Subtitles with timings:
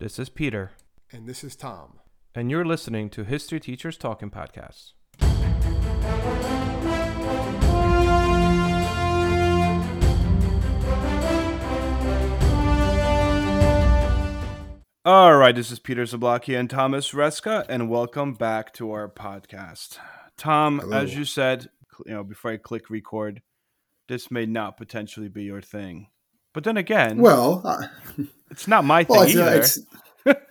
[0.00, 0.72] This is Peter,
[1.12, 2.00] And this is Tom.
[2.34, 4.92] and you're listening to History Teachers Talking Podcasts.
[15.06, 19.98] All right, this is Peter Zablocki and Thomas Reska, and welcome back to our podcast.
[20.36, 20.96] Tom, Hello.
[20.98, 21.70] as you said,
[22.06, 23.40] you know, before I click record,
[24.08, 26.08] this may not potentially be your thing.
[26.52, 27.62] But then again, Well,
[28.50, 29.58] it's not my thing it's, uh, either.
[29.60, 29.78] it's,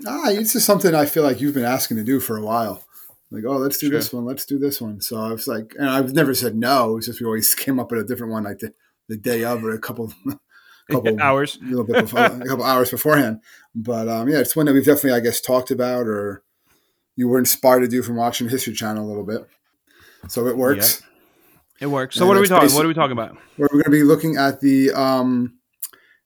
[0.07, 2.83] ah, it's just something I feel like you've been asking to do for a while.
[3.31, 3.97] Like, oh, let's do Sure.
[3.97, 5.01] this one, let's do this one.
[5.01, 6.97] So I was like, and I've never said no.
[6.97, 8.73] It's just we always came up with a different one, like the,
[9.07, 10.11] the day of or a couple,
[10.89, 11.59] couple Hours.
[11.61, 13.41] a little bit before, a couple hours beforehand.
[13.75, 16.43] But um, yeah, it's one that we've definitely, I guess, talked about or
[17.15, 19.47] you were inspired to do from watching History Channel a little bit.
[20.27, 21.03] So it works.
[21.79, 22.15] It works.
[22.15, 22.73] So Yeah, what are we talking?
[22.73, 23.37] What are we talking about?
[23.57, 25.58] we're going to be looking at the um,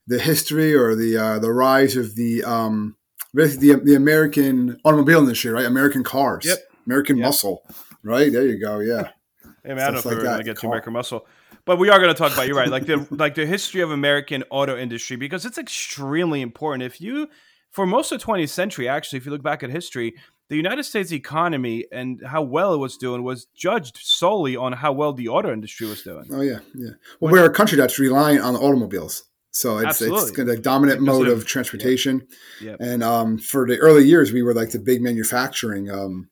[0.07, 2.95] the history or the uh, the rise of the um,
[3.33, 5.65] the, the American automobile industry, right?
[5.65, 6.59] American cars, Yep.
[6.85, 7.25] American Yep.
[7.25, 7.63] muscle,
[8.03, 8.31] right?
[8.31, 8.79] There you go.
[8.79, 9.09] Yeah,
[9.63, 11.25] Hey, man, I don't know if like we're going to get to American Muscle,
[11.65, 12.47] but we are going to talk about.
[12.47, 16.83] You're right, like the like the history of American auto industry because it's extremely important.
[16.83, 17.29] If you,
[17.71, 20.15] for most of the 20th century, actually, if you look back at history,
[20.49, 24.91] the United States economy and how well it was doing was judged solely on how
[24.91, 26.25] well the auto industry was doing.
[26.31, 26.89] oh yeah, yeah.
[27.21, 29.23] Well, we're a country that's reliant on automobiles,
[29.55, 30.43] so it's it's Absolutely.
[30.55, 32.27] the dominant mode of- transportation.
[32.59, 32.77] Yep.
[32.79, 36.29] And um, for the early years, we were like the big manufacturing um,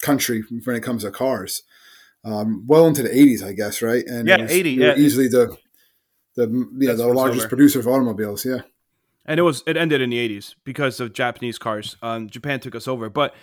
[0.00, 1.62] country when it comes to cars.
[2.24, 4.04] Um, well into the 80s, I guess, right?
[4.06, 4.96] And Yeah, was- 80, we were yeah.
[4.96, 5.56] easily the
[6.36, 7.48] the yeah the largest over.
[7.48, 8.44] producer of automobiles.
[8.44, 8.60] Yeah,
[9.24, 12.74] and it was it ended in the 80s because of japanese cars um, japan took
[12.74, 13.34] us over but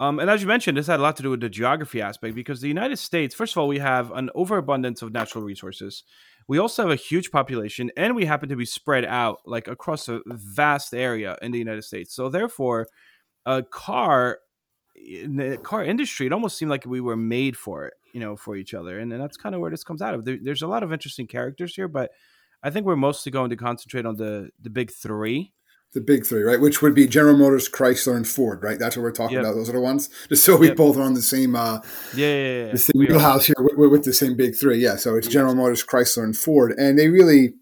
[0.00, 2.34] um, and as you mentioned this had a lot to do with the geography aspect
[2.34, 6.02] because the united states first of all we have an overabundance of natural resources
[6.46, 10.08] we also have a huge population and we happen to be spread out like across
[10.08, 12.86] a vast area in the united states so therefore
[13.46, 14.38] a car
[14.94, 18.36] in the car industry it almost seemed like we were made for it you know
[18.36, 20.62] for each other and, and that's kind of where this comes out of there, there's
[20.62, 22.10] a lot of interesting characters here but
[22.64, 25.52] I think we're mostly going to concentrate on the the big three.
[25.94, 26.60] The big three, right?
[26.60, 28.78] Which would be General Motors, Chrysler, and Ford, right?
[28.78, 29.44] That's what we're talking Yep.
[29.44, 29.54] about.
[29.54, 30.10] Those are the ones.
[30.28, 30.76] Just so we Yep.
[30.76, 31.80] both are on the same uh,
[32.14, 32.72] Yeah, yeah, yeah.
[32.72, 34.78] the same wheelhouse here with, with the same big three.
[34.78, 37.54] Yeah, so it's General Motors, Chrysler, and Ford, and they really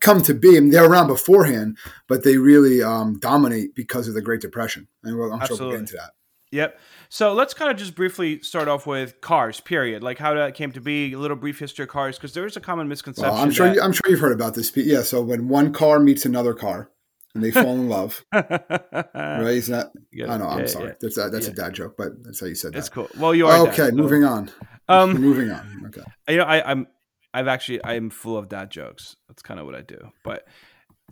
[0.00, 0.56] come to be.
[0.56, 1.76] I mean, they're around beforehand,
[2.08, 5.70] but they really um, dominate because of the Great Depression, and we'll, I'm sure we'll
[5.72, 6.10] get into that.
[6.52, 6.78] Yep.
[7.08, 9.58] So let's kind of just briefly start off with cars.
[9.60, 10.04] Period.
[10.04, 11.12] Like how that came to be.
[11.12, 13.32] A little brief history of cars because there is a common misconception.
[13.34, 13.66] Well, I'm sure.
[13.66, 14.70] that- You, I'm sure you've heard about this.
[14.76, 15.02] Yeah.
[15.02, 16.90] So when one car meets another car,
[17.34, 19.46] and they fall in love, right?
[19.48, 19.92] Is that?
[20.12, 20.48] Yeah, I know.
[20.48, 20.86] I'm yeah, sorry.
[20.86, 20.92] yeah.
[21.00, 22.76] That's a, that's a dad joke, but that's how you said that.
[22.76, 23.08] That's cool.
[23.18, 23.66] Well, you are.
[23.68, 24.50] okay, dad, so- moving on.
[24.88, 25.84] Um, moving on.
[25.86, 26.02] Okay.
[26.28, 26.86] you know, I, I'm,
[27.32, 29.16] I've actually, I'm full of dad jokes.
[29.28, 30.12] That's kind of what I do.
[30.22, 30.46] But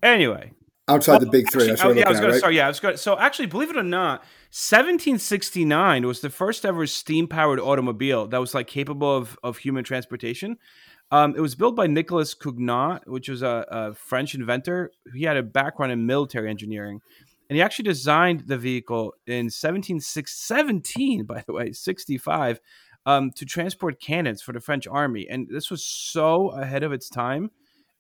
[0.03, 0.53] anyway,
[0.89, 1.71] Outside the big three.
[1.71, 2.39] Actually, yeah, I was going at, to right?
[2.39, 2.55] start.
[2.55, 2.95] Yeah, I was going.
[2.95, 8.27] To so actually, believe it or not, 1769 was the first ever steam powered automobile
[8.27, 10.59] that was like capable of of human transportation.
[11.13, 14.91] Um, it was built by Nicolas Cugnot, which was a, a French inventor.
[15.15, 17.03] He had a background in military engineering,
[17.51, 22.61] and he actually designed the vehicle in 1717, by the way, 65,
[23.05, 25.29] um, to transport cannons for the French army.
[25.29, 27.51] And this was so ahead of its time.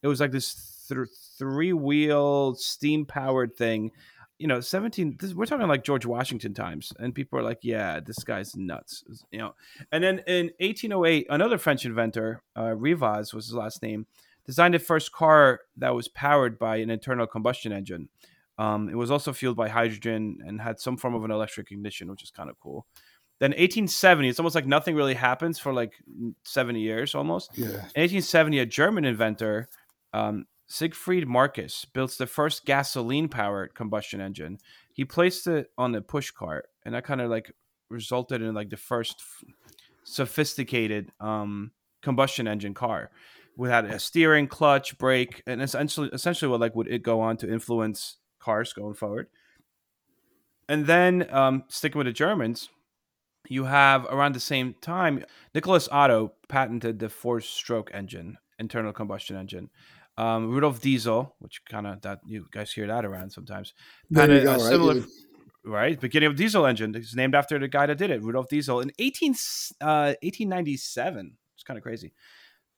[0.03, 1.09] It was like this th-
[1.39, 3.91] three wheel steam powered thing.
[4.43, 6.93] You know, 17, this, we're talking like George Washington times.
[6.99, 9.05] And people are like, yeah, this guy's nuts.
[9.31, 9.55] You know,
[9.93, 14.07] and then in 1808, another French inventor, uh, Rivaz was his last name,
[14.45, 18.09] designed the first car that was powered by an internal combustion engine.
[18.59, 22.11] Um, it was also fueled by hydrogen and had some form of an electric ignition,
[22.11, 22.87] which is kind of cool.
[23.39, 25.93] Then 1870, it's almost like nothing really happens for like
[26.45, 27.51] 70 years almost.
[27.57, 27.67] Yeah.
[27.67, 29.69] In 1870, a German inventor,
[30.13, 34.57] um, Siegfried Marcus, built the first gasoline powered combustion engine.
[34.95, 37.53] He placed it on the push cart, and that kind of like
[37.91, 39.23] resulted in like the first
[40.03, 43.11] sophisticated um, combustion engine car.
[43.55, 47.53] Without a steering, clutch, brake, and essentially, essentially, what like would it go on to
[47.53, 49.27] influence cars going forward?
[50.71, 52.71] And then um, sticking with the Germans,
[53.47, 55.23] you have around the same time,
[55.55, 59.69] Nicholas Otto patented the four-stroke engine, internal combustion engine.
[60.23, 63.75] Um, Rudolf Diesel, which kind of that you guys hear that around sometimes,
[64.11, 64.73] There patented you go, a right?
[64.73, 65.03] similar
[65.65, 66.95] right beginning of diesel engine.
[66.95, 69.33] It's named after the guy that did it, Rudolf Diesel, in 18,
[69.81, 71.37] uh, 1897.
[71.55, 72.13] It's kind of crazy.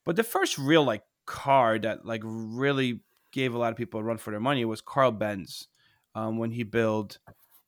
[0.05, 3.01] But the first real like car that like really
[3.31, 5.67] gave a lot of people a run for their money was Carl Benz
[6.15, 7.19] um, when he built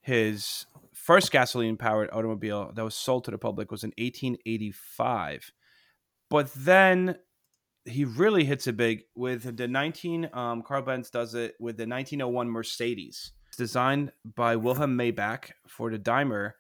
[0.02, 5.52] his first gasoline powered automobile that was sold to the public was in 1885.
[6.30, 7.18] But then
[7.88, 11.88] he really hits it big with the 19 um, Carl Benz does it with the
[11.88, 13.32] 1901 Mercedes.
[13.58, 16.56] designed by Wilhelm Maybach for the Daimler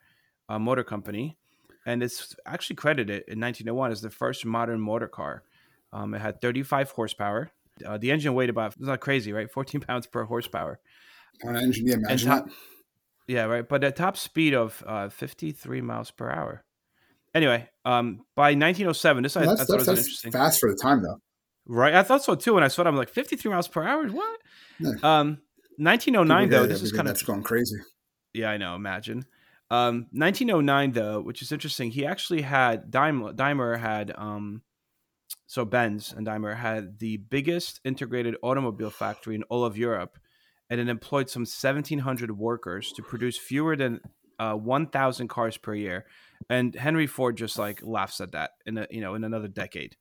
[0.50, 1.38] uh, Motor Company,
[1.86, 5.44] and it's actually credited in 1901 as the first modern motor car.
[5.94, 7.52] Um, it had 35 horsepower.
[7.86, 9.50] Uh, the engine weighed about, it's not crazy, right?
[9.52, 10.80] 14 pounds per horsepower.
[11.46, 12.54] On an engine, yeah, imagine top, that.
[13.28, 13.68] Yeah, right.
[13.68, 16.64] But a top speed of uh, 53 miles per hour.
[17.38, 20.32] Anyway, um, by 1907, this Well, I, I thought that's, was interesting.
[20.32, 21.20] fast for the time, though.
[21.68, 22.56] Right, I thought so too.
[22.56, 24.08] When I saw it, I'm like 53 miles per hour.
[24.08, 24.40] What?
[24.80, 24.94] Yeah.
[25.04, 25.38] Um,
[25.78, 26.68] 1909 People though.
[26.68, 27.76] This is kind of that's going crazy.
[28.34, 28.74] yeah, I know.
[28.74, 29.26] Imagine.
[29.70, 31.92] Um, 1909 though, which is interesting.
[31.92, 33.34] He actually had Daimler.
[33.34, 34.64] Daimler had um,
[35.46, 40.18] so Benz and Daimler had the biggest integrated automobile factory in all of Europe,
[40.70, 44.00] and it employed some 1,700 workers to produce fewer than
[44.40, 46.06] uh, 1,000 cars per year.
[46.50, 49.96] And Henry Ford just like laughs at that in a you know in another decade.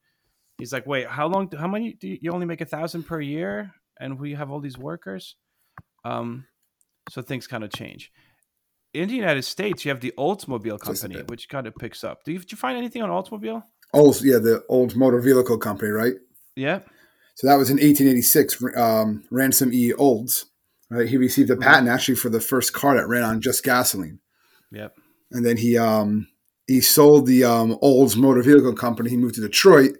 [0.59, 1.51] He's like, wait, how long?
[1.59, 1.95] How many?
[1.95, 5.37] Do you, you only make a thousand per year, and we have all these workers.
[6.05, 6.47] Um,
[7.11, 8.11] so things kind of change.
[8.95, 12.25] In the United States, you have the Oldsmobile Company, which kind of picks up.
[12.25, 13.63] Do you, did you find anything on Oldsmobile?
[13.93, 16.15] Old, yeah, the old motor vehicle company, right?
[16.55, 16.81] Yeah.
[17.35, 18.63] So that was in 1886.
[18.77, 19.93] Um, Ransom E.
[19.93, 20.47] Olds,
[20.91, 21.07] right?
[21.09, 21.63] He received a Mhm.
[21.63, 24.21] patent actually for the first car that ran on just gasoline,
[24.73, 24.97] Yep.
[25.31, 26.29] And then he um,
[26.67, 29.11] he sold the um, Olds Motor Vehicle Company.
[29.11, 29.93] He moved to Detroit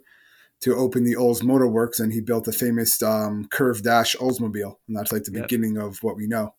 [0.61, 4.77] to open the Olds Motor Works, and he built the famous um, curved dash Oldsmobile,
[4.89, 5.43] and that's like the Yep.
[5.49, 6.55] beginning of what we know.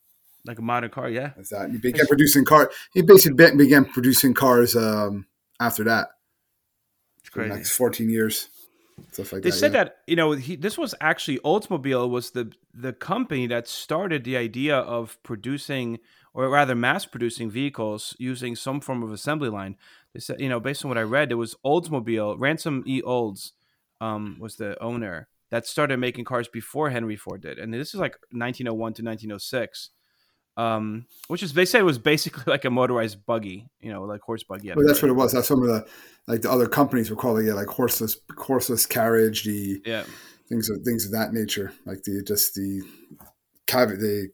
[0.45, 1.09] Like a modern car.
[1.09, 1.31] Yeah.
[1.35, 1.63] That's that.
[1.63, 2.71] And he began producing car.
[2.93, 5.25] He basically began producing cars um,
[5.59, 6.07] after that
[7.19, 7.49] It's crazy.
[7.53, 8.47] next 14 years,
[9.11, 9.55] stuff like They that.
[9.55, 9.83] said yeah.
[9.85, 14.38] that you know he, this was actually Oldsmobile was the the company that started the
[14.38, 15.99] idea of producing
[16.33, 19.75] or rather mass producing vehicles using some form of assembly line.
[20.13, 23.01] They said you know based on what I read, it was Oldsmobile Ransom E.
[23.01, 23.53] Olds
[24.01, 27.99] um, was the owner that started making cars before Henry Ford did, and this is
[27.99, 29.91] like 1901 to 1906.
[30.57, 34.21] Um, which is they said it was basically like a motorized buggy, you know, like
[34.21, 34.74] horse buggy.
[34.74, 35.31] Well, that's what it was.
[35.31, 35.88] That's some of the
[36.27, 40.04] like the other companies were calling it like horseless horseless carriage, the Yeah,
[40.50, 42.81] things of things of that nature, like the just the
[43.68, 44.30] the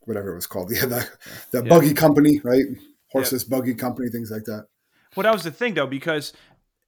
[0.00, 1.08] whatever it was called, yeah, the,
[1.52, 1.68] the Yeah.
[1.68, 2.64] buggy company, right?
[3.12, 4.66] Horseless buggy company, things like that.
[5.16, 6.32] Well, that was the thing though, because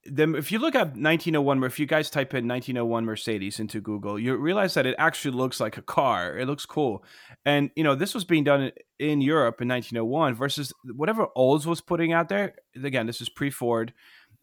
[0.04, 3.80] the, if you look at 1901, or if you guys type in 1901 Mercedes into
[3.80, 6.36] Google, you realize that it actually looks like a car.
[6.36, 7.04] It looks cool,
[7.44, 11.66] and you know this was being done in, in Europe in 1901 versus whatever Olds
[11.66, 12.54] was putting out there.
[12.82, 13.92] Again, this is pre-Ford.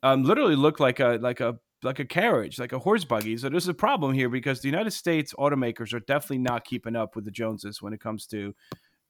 [0.02, 3.38] Um, literally looked like a like a like a carriage, like a horse buggy.
[3.38, 7.16] So there's a problem here because the United States automakers are definitely not keeping up
[7.16, 8.54] with the Joneses when it comes to,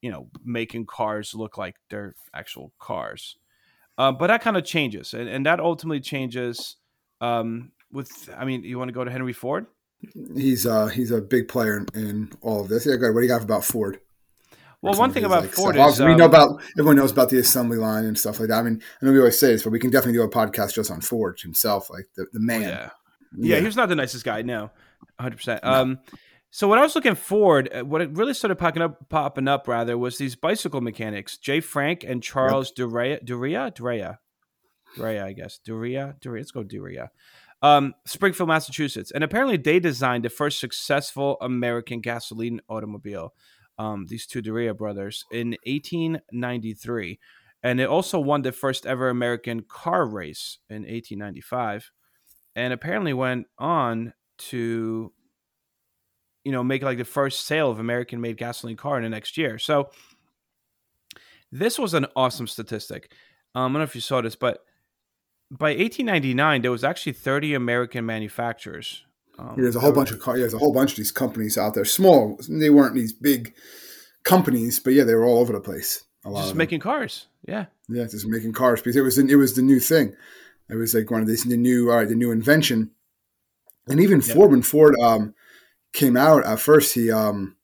[0.02, 3.38] you know, making cars look like they're actual cars.
[4.00, 6.78] Uh, but that kind of changes, and, and that ultimately changes
[7.20, 8.30] um, with.
[8.36, 9.66] I mean, you want to go to Henry Ford?
[10.34, 12.86] He's uh he's a big player in, in all of this.
[12.86, 13.14] Yeah, good.
[13.14, 14.00] What do you got about Ford?
[14.82, 15.92] Well, one thing about like, Ford stuff.
[15.92, 18.60] is we um, know about everyone knows about the assembly line and stuff like that.
[18.60, 20.76] I mean, I know we always say this, but we can definitely do a podcast
[20.76, 22.62] just on Ford himself, like the, the oh, man.
[22.62, 22.90] yeah.
[23.36, 24.42] yeah, he was not the nicest guy.
[24.44, 24.72] No,
[25.20, 25.62] hundred percent.
[25.66, 26.00] Um,
[26.52, 29.68] so when I was looking forward, uh, what it really started popping up, popping up
[29.68, 34.20] rather, was these bicycle mechanics, Jay Frank and Charles Durea, Durea, Durea,
[34.96, 36.42] Durea, I guess, Durea, Durea.
[36.42, 37.12] Let's go Durea.
[37.62, 43.34] Um, Springfield, Massachusetts, and apparently they designed the first successful American gasoline automobile.
[43.78, 47.20] Um, these two Durea brothers in 1893,
[47.62, 51.92] and it also won the first ever American car race in 1895
[52.56, 55.12] and apparently went on to
[56.50, 59.38] you know make like the first sale of american made gasoline car in the next
[59.38, 59.92] year so
[61.52, 63.14] this was an awesome statistic
[63.54, 64.66] um, i don't know if you saw this but
[65.52, 69.04] by 1899 there was actually 30 american manufacturers
[69.38, 70.36] um, There's a whole bunch of car.
[70.36, 71.86] Yeah, there's a whole bunch of these companies out there.
[71.86, 72.38] Small.
[72.50, 73.54] They weren't these big
[74.24, 76.04] companies, but yeah, they were all over the place.
[76.26, 79.56] A lot just making cars yeah Yeah, just making cars because it was it was
[79.56, 80.14] the new thing.
[80.70, 82.92] It was like one of these the new all right, the new invention.
[83.88, 84.36] And even Yeah.
[84.36, 85.34] Ford, when Ford um,
[85.94, 87.56] came out at first, he um,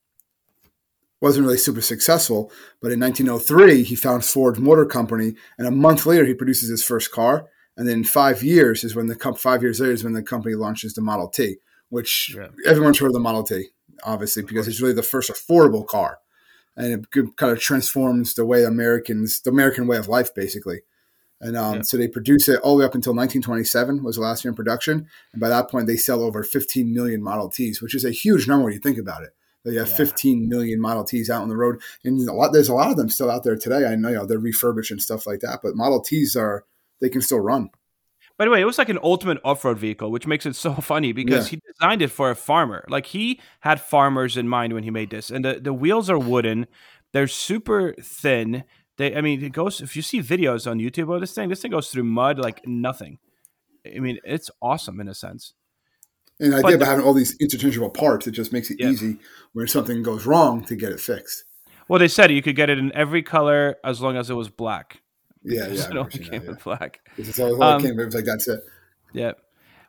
[1.22, 2.52] wasn't really super successful.
[2.82, 6.84] But in 1903, he found Ford Motor Company, and a month later, he produces his
[6.84, 7.48] first car.
[7.78, 10.56] And then five years is when the com- five years later is when the company
[10.56, 11.58] launches the Model T,
[11.90, 12.48] which Yeah.
[12.66, 13.70] everyone's heard of the Model T,
[14.04, 16.20] obviously, because it's really the first affordable car,
[16.78, 20.82] and it kind of transforms the way Americans, the American way of life, basically.
[21.42, 21.82] And um, Yeah.
[21.82, 24.56] so they produce it all the way up until 1927 was the last year in
[24.56, 28.12] production, and by that point they sell over 15 million Model Ts, which is a
[28.12, 29.32] huge number when you think about it.
[29.66, 29.96] They have Yeah.
[29.96, 32.98] 15 million Model Ts out on the road, and a lot, there's a lot of
[32.98, 33.86] them still out there today.
[33.86, 36.64] I know, you know they're refurbished and stuff like that, but Model Ts are
[37.02, 37.70] they can still run.
[38.38, 41.12] By the way, it was like an ultimate off-road vehicle, which makes it so funny
[41.14, 41.58] because Yeah.
[41.58, 42.86] he designed it for a farmer.
[42.90, 46.18] Like he had farmers in mind when he made this, and the, the wheels are
[46.20, 46.68] wooden.
[47.12, 48.64] They're super thin.
[48.98, 49.82] They, I mean, it goes.
[49.82, 52.66] If you see videos on YouTube of this thing, this thing goes through mud like
[52.66, 53.20] nothing.
[53.86, 55.54] I mean, it's awesome in a sense.
[56.40, 58.78] And the But idea the- about having all these interchangeable parts, it just makes it
[58.80, 58.90] Yeah.
[58.90, 59.18] easy
[59.54, 61.44] when something goes wrong to get it fixed.
[61.88, 64.50] Well, they said you could get it in every color as long as it was
[64.50, 65.02] black.
[65.44, 65.90] Yeah, yeah.
[65.90, 66.50] it only that, came yeah.
[66.50, 67.00] with black.
[67.18, 68.62] It's all, all Um, came, it was like that's it.
[69.14, 69.34] Yeah.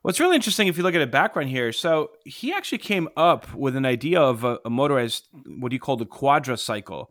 [0.02, 3.52] What's really interesting, if you look at a background here, so he actually came up
[3.54, 7.06] with an idea of a, a motorized, what do he called a quadricycle,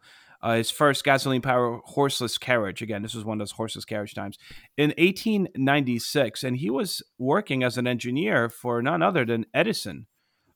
[0.45, 2.83] uh, his first gasoline powered horseless carriage.
[2.83, 4.37] Again, this was one of those horseless carriage times
[4.77, 6.43] in 1896.
[6.43, 10.05] And he was working as an engineer for none other than Edison.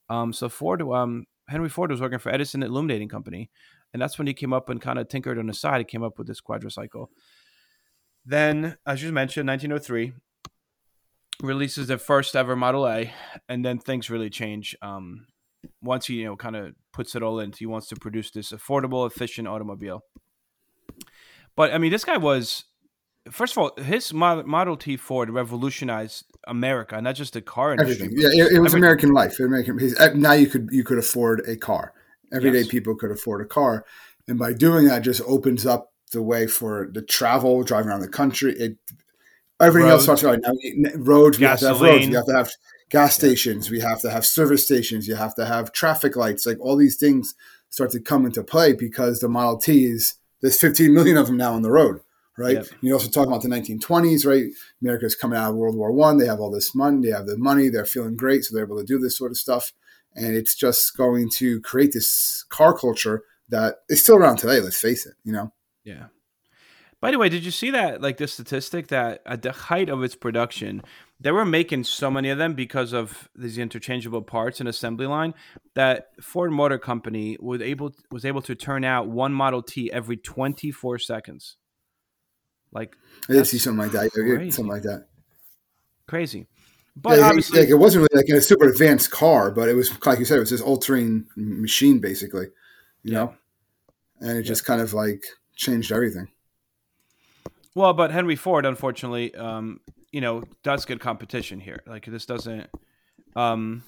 [0.08, 3.50] Um, so Ford, um, Henry Ford was working for Edison Illuminating Company.
[3.91, 5.79] And that's when he came up and kind of tinkered on the side.
[5.79, 7.08] He came up with this quadricycle.
[8.24, 10.13] Then, as you mentioned, 1903,
[11.41, 13.12] releases their first ever Model A,
[13.48, 14.75] and then things really change.
[14.84, 15.25] Um,
[15.82, 18.51] once he, you know, kind of puts it all in, he wants to produce this
[18.51, 20.04] affordable, efficient automobile.
[21.56, 22.66] But I mean, this guy was,
[23.32, 28.06] first of all, his Model T Ford revolutionized America, not just the car industry.
[28.06, 28.18] Everything.
[28.20, 28.78] Yeah, it, it was everything.
[28.80, 29.39] American life.
[29.39, 29.80] American.
[30.00, 31.94] uh, Now you could you could afford a car.
[32.34, 32.68] Everyday Yes.
[32.68, 33.86] people could afford a car,
[34.28, 38.08] and by doing that, just opens up the way for the travel, driving around the
[38.08, 38.54] country.
[38.58, 38.78] It
[39.60, 40.22] everything else Roads.
[40.22, 40.75] starts going.
[40.78, 41.39] Now, roads.
[41.39, 42.06] We have to have roads.
[42.06, 42.10] Gasoline.
[42.10, 42.50] We have to have
[42.89, 43.69] gas stations.
[43.69, 45.08] We have to have service stations.
[45.08, 46.46] You have to have traffic lights.
[46.46, 47.36] Like all these things
[47.69, 51.38] start to come into play because the Model T is there's 15 million of them
[51.38, 52.01] now on the road.
[52.38, 52.55] Right.
[52.55, 52.67] Yep.
[52.79, 54.46] You also talk about the 1920s, right?
[54.81, 56.17] America's coming out of World War One.
[56.17, 57.05] They have all this money.
[57.05, 57.67] They have the money.
[57.67, 59.74] They're feeling great, so they're able to do this sort of stuff.
[60.15, 64.62] And it's just going to create this car culture that is still around today.
[64.62, 65.15] Let's face it.
[65.25, 65.53] You know.
[65.84, 66.05] Yeah.
[67.01, 70.01] By the way, did you see that like the statistic that at the height of
[70.01, 70.81] its production,
[71.22, 75.34] they were making so many of them because of these interchangeable parts and assembly line
[75.76, 80.16] that Ford Motor Company was able was able to turn out one Model T every
[80.18, 81.58] 24 seconds.
[82.72, 82.96] Like
[83.30, 84.12] I did see something like that.
[84.12, 84.52] Crazy.
[84.52, 85.08] Something like that.
[86.08, 86.48] crazy.
[86.96, 89.74] But Yeah, it- obviously like, it wasn't really like a super advanced car, but it
[89.74, 92.48] was like you said, it was this all-terrain machine, basically.
[93.04, 93.34] You know,
[94.20, 95.24] and it just kind of like
[95.56, 96.28] changed everything.
[97.76, 99.80] well, but Henry Ford unfortunately um
[100.12, 101.82] you know does get competition here.
[101.88, 102.68] Like this doesn't
[103.36, 103.84] um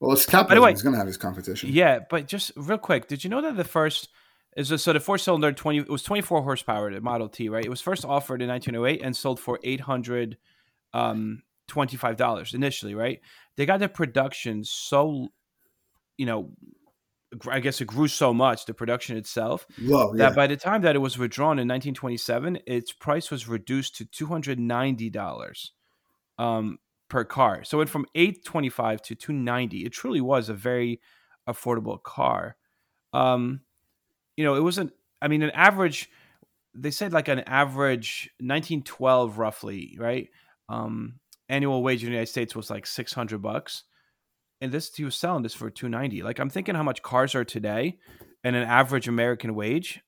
[0.00, 0.62] Well, it's capitalism.
[0.64, 1.70] way- It's going to have his competition.
[1.72, 4.08] Yeah, but just real quick, did you know that the first
[4.56, 7.48] is a, so the four cylinder twenty it was twenty four horsepower the Model T,
[7.48, 7.64] right?
[7.64, 10.38] It was first offered in nineteen oh eight and sold for eight hundred
[10.94, 13.20] um twenty five dollars initially, right?
[13.56, 15.28] They got the production so
[16.16, 16.50] you know
[17.48, 20.14] I guess it grew so much, the production itself, Low.
[20.14, 24.04] that by the time that it was withdrawn in 1927, its price was reduced to
[24.04, 25.70] $290
[26.38, 27.62] um, per car.
[27.64, 29.84] So it went from 825 to 290.
[29.84, 31.00] It truly was a very
[31.48, 32.56] affordable car.
[33.12, 33.60] Um,
[34.36, 34.92] you know, it wasn't.
[35.22, 36.08] I mean, an average.
[36.74, 40.28] They said like an average 1912 roughly, right?
[40.68, 43.82] Um, annual wage in the United States was like 600 bucks,
[44.60, 46.22] and this he was selling this for 290.
[46.22, 47.98] Like I'm thinking how much cars are today,
[48.44, 50.00] and an average American wage.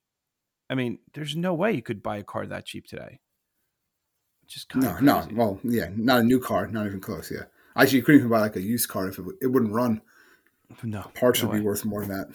[0.70, 3.20] I mean, there's no way you could buy a car that cheap today.
[4.46, 5.28] Just kind No, of no.
[5.34, 7.30] Well, yeah, not a new car, not even close.
[7.30, 7.44] Yeah.
[7.76, 10.02] Actually, you couldn't even buy like a used car if it, it wouldn't run.
[10.82, 12.28] no Parts no would be worth more than that.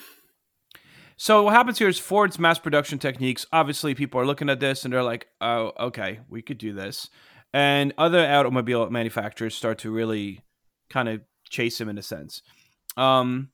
[1.16, 3.46] So what happens here is Ford's mass production techniques.
[3.52, 7.10] Obviously, people are looking at this and they're like, "Oh, okay, we could do this,"
[7.54, 10.42] and other automobile manufacturers start to really
[10.90, 12.42] kind of chase him in a sense.
[12.96, 13.50] Um,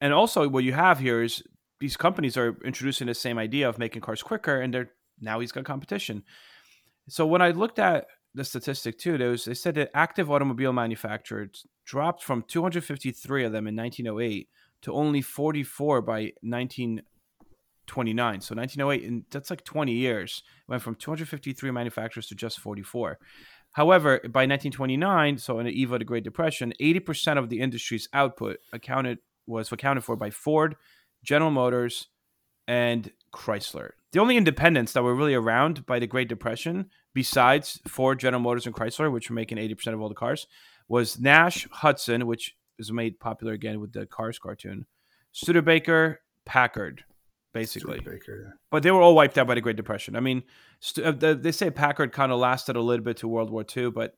[0.00, 1.42] and also, what you have here is
[1.80, 4.90] these companies are introducing the same idea of making cars quicker, and they're
[5.20, 6.22] now he's got competition.
[7.08, 10.72] So when I looked at the statistic too, there was they said that active automobile
[10.72, 14.48] manufacturers dropped from 253 of them in 1908
[14.82, 18.40] to only 44 by 1929.
[18.40, 20.42] So 1908, and that's like 20 years.
[20.68, 23.18] Went from 253 manufacturers to just 44.
[23.76, 28.08] However, by 1929, so in the eve of the Great Depression, 80% of the industry's
[28.14, 30.76] output accounted was accounted for by Ford,
[31.22, 32.08] General Motors,
[32.66, 33.90] and Chrysler.
[34.12, 38.64] The only independents that were really around by the Great Depression, besides Ford, General Motors,
[38.64, 40.46] and Chrysler, which were making 80% of all the cars,
[40.88, 44.86] was Nash, Hudson, which is made popular again with the Cars cartoon,
[45.32, 47.04] Studebaker, Packard,
[47.60, 48.00] basically.
[48.00, 48.52] Baker, yeah.
[48.70, 50.16] But they were all wiped out by the Great Depression.
[50.16, 50.42] I mean,
[50.80, 53.64] st- uh, the- they say Packard kind of lasted a little bit to World War
[53.76, 54.16] II, but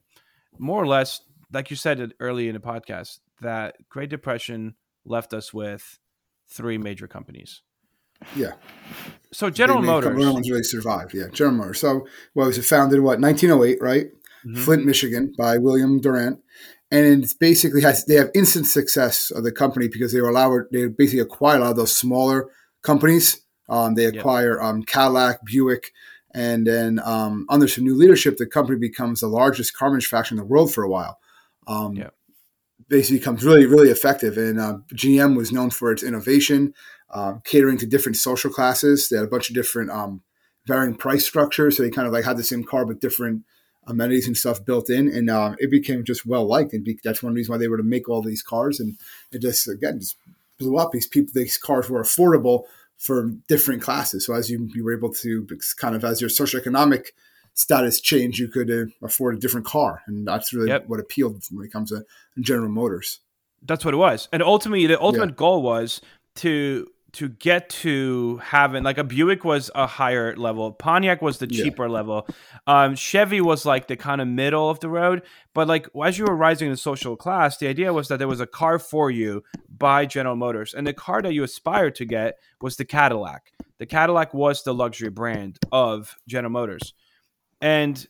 [0.59, 1.21] more or less,
[1.53, 5.99] like you said early in the podcast, that Great Depression left us with
[6.49, 7.63] three major companies.
[8.35, 8.53] Yeah.
[9.33, 11.15] So General They made a couple Motors, other ones really survived.
[11.15, 11.81] Yeah, General Motors.
[11.81, 13.01] So, was it founded?
[13.01, 14.07] What 1908, right?
[14.47, 14.63] mm-hmm.
[14.63, 16.41] Flint, Michigan, by William Durant,
[16.91, 20.63] and it basically has they have instant success of the company because they were allowed
[20.73, 22.51] they basically acquire a lot of those smaller
[22.89, 23.43] companies.
[23.69, 24.65] Um, they acquire yep.
[24.65, 25.93] um, Cadillac, Buick,
[26.35, 30.41] and then um, under some new leadership, the company becomes the largest car manufacturer in
[30.41, 31.19] the world for a while.
[31.67, 32.15] Um, yep.
[32.89, 36.73] Basically, becomes really really effective, and uh, GM was known for its innovation,
[37.11, 39.09] um, catering to different social classes.
[39.09, 40.23] They had a bunch of different um,
[40.67, 43.45] varying price structures, so they kind of like had the same car but different
[43.87, 46.73] amenities and stuff built in, and uh, it became just well liked.
[46.73, 48.97] And that's one reason why they were to make all these cars, and
[49.31, 50.17] it just again just
[50.59, 50.93] blew up.
[50.93, 52.65] These people, these cars were affordable
[52.99, 54.27] for different classes.
[54.27, 57.07] So as you, you were able to kind of as your socioeconomic
[57.55, 60.89] status changed, you could uh, afford a different car, and that's really yep.
[60.89, 62.05] what appealed when it comes to
[62.41, 63.21] General Motors.
[63.63, 65.37] That's what it was, and ultimately the ultimate yeah.
[65.37, 66.01] goal was
[66.37, 71.47] to to get to having like a Buick was a higher level, Pontiac was the
[71.47, 71.93] cheaper yeah.
[71.93, 72.29] level,
[72.67, 75.23] um, Chevy was like the kind of middle of the road.
[75.55, 78.41] But like as you were rising in social class, the idea was that there was
[78.41, 82.39] a car for you by General Motors, and the car that you aspired to get
[82.61, 83.53] was the Cadillac.
[83.79, 86.95] The Cadillac was the luxury brand of General Motors,
[87.61, 88.07] and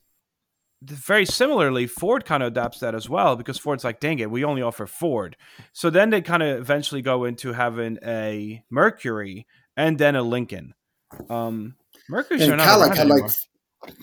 [0.82, 4.44] very similarly, Ford kind of adapts that as well because Ford's like, dang it, we
[4.44, 5.36] only offer Ford.
[5.72, 10.74] So then they kind of eventually go into having a Mercury and then a Lincoln.
[11.28, 11.76] Um,
[12.08, 13.30] Mercury's and Cadillac had like,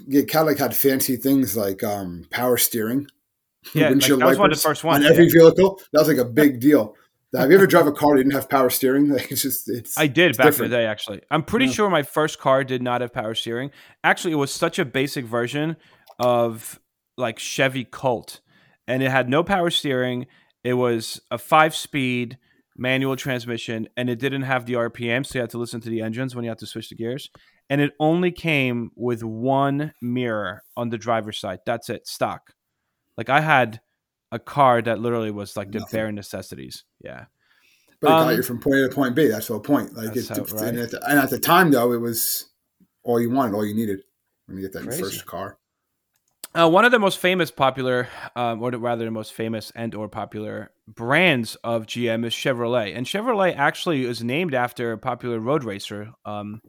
[0.08, 3.08] yeah, Cadillac had fancy things like um, power steering.
[3.74, 5.40] Yeah, like, that was one of the first ones on every yeah.
[5.40, 5.82] vehicle.
[5.92, 6.96] That was like a big deal.
[7.36, 9.10] Have you ever drive a car that didn't have power steering?
[9.16, 9.98] Like it's just it's.
[9.98, 10.72] I did it's back different.
[10.72, 10.86] in the day.
[10.86, 11.72] Actually, I'm pretty yeah.
[11.72, 13.72] sure my first car did not have power steering.
[14.04, 15.78] Actually, it was such a basic version
[16.20, 16.80] of
[17.18, 18.42] like Chevy Colt,
[18.88, 20.28] and it had no power steering.
[20.64, 22.38] It was a five speed
[22.78, 26.02] manual transmission, and it didn't have the RPM, so you had to listen to the
[26.02, 27.30] engines when you had to switch the gears.
[27.70, 31.60] And it only came with one mirror on the driver's side.
[31.66, 32.54] That's it, stock.
[33.18, 33.80] Like I had
[34.32, 35.98] a car that literally was like the Nothing.
[35.98, 36.84] bare necessities.
[37.04, 37.26] Yeah.
[38.02, 39.28] But it um, got you from point A to point B.
[39.28, 39.96] That's the whole point.
[39.96, 40.68] Like, it, how, right?
[40.68, 42.50] and, at the, and, at the, time, though, it was
[43.04, 44.02] all you wanted, all you needed
[44.46, 45.02] when you get that Crazy.
[45.02, 45.58] first car.
[46.56, 50.08] Uh, one of the most famous popular, um, or rather the most famous and or
[50.08, 52.96] popular brands of GM is Chevrolet.
[52.96, 56.62] And Chevrolet actually is named after a popular road racer, um,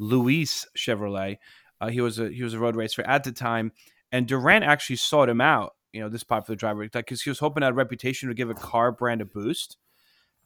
[0.00, 1.38] Louis Chevrolet.
[1.80, 3.70] Uh, he was a he was a road racer at the time,
[4.10, 5.76] and Durant actually sought him out.
[5.92, 8.90] You know, this popular driver, because he was hoping that reputation would give a car
[8.90, 9.76] brand a boost.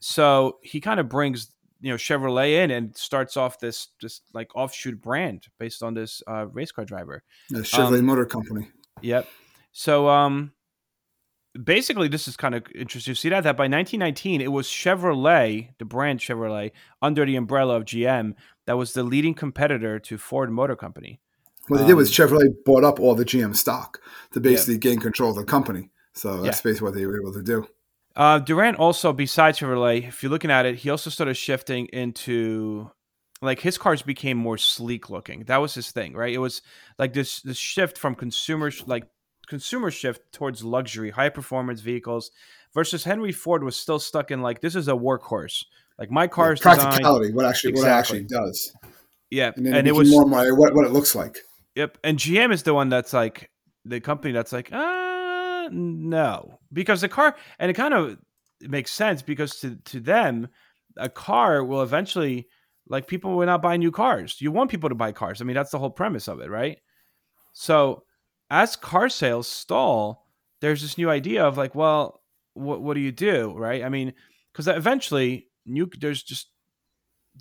[0.00, 1.50] So he kind of brings
[1.80, 6.22] you know Chevrolet in and starts off this just like offshoot brand based on this
[6.28, 7.22] uh, race car driver.
[7.48, 8.68] The Chevrolet um, Motor Company.
[9.00, 9.28] Yep.
[9.72, 10.52] So um
[11.64, 15.70] basically this is kind of interesting to see that that by 1919 it was Chevrolet,
[15.78, 18.34] the brand Chevrolet, under the umbrella of GM
[18.66, 21.20] that was the leading competitor to Ford Motor Company.
[21.68, 24.00] What they um, did was um, Chevrolet bought up all the GM stock
[24.32, 24.80] to basically yeah.
[24.80, 25.90] gain control of the company.
[26.14, 26.70] So that's yeah.
[26.70, 27.66] basically what they were able to do.
[28.14, 32.90] Uh, Durant also, besides Chevrolet, if you're looking at it, he also started shifting into
[33.42, 35.44] like his cars became more sleek looking.
[35.44, 36.32] That was his thing, right?
[36.32, 36.62] It was
[36.98, 39.08] like this this shift from consumer like
[39.48, 42.30] consumer shift towards luxury, high performance vehicles
[42.72, 45.64] versus Henry Ford was still stuck in like this is a workhorse.
[45.98, 47.90] Like my car's yeah, practicality, designed, what actually exactly.
[47.90, 48.76] what actually does.
[49.30, 51.38] Yeah, and, and it was more my, what what it looks like.
[51.74, 53.50] Yep, and GM is the one that's like
[53.84, 58.18] the company that's like, uh no, because the car and it kind of
[58.60, 60.48] makes sense because to to them
[60.96, 62.46] a car will eventually
[62.92, 64.36] like people will not buy new cars.
[64.38, 65.40] You want people to buy cars.
[65.40, 66.76] I mean, that's the whole premise of it, right?
[67.54, 68.04] So
[68.50, 70.26] as car sales stall,
[70.60, 72.20] there's this new idea of like, well,
[72.52, 73.82] what what do you do, right?
[73.82, 74.12] I mean,
[74.52, 76.48] because eventually new there's just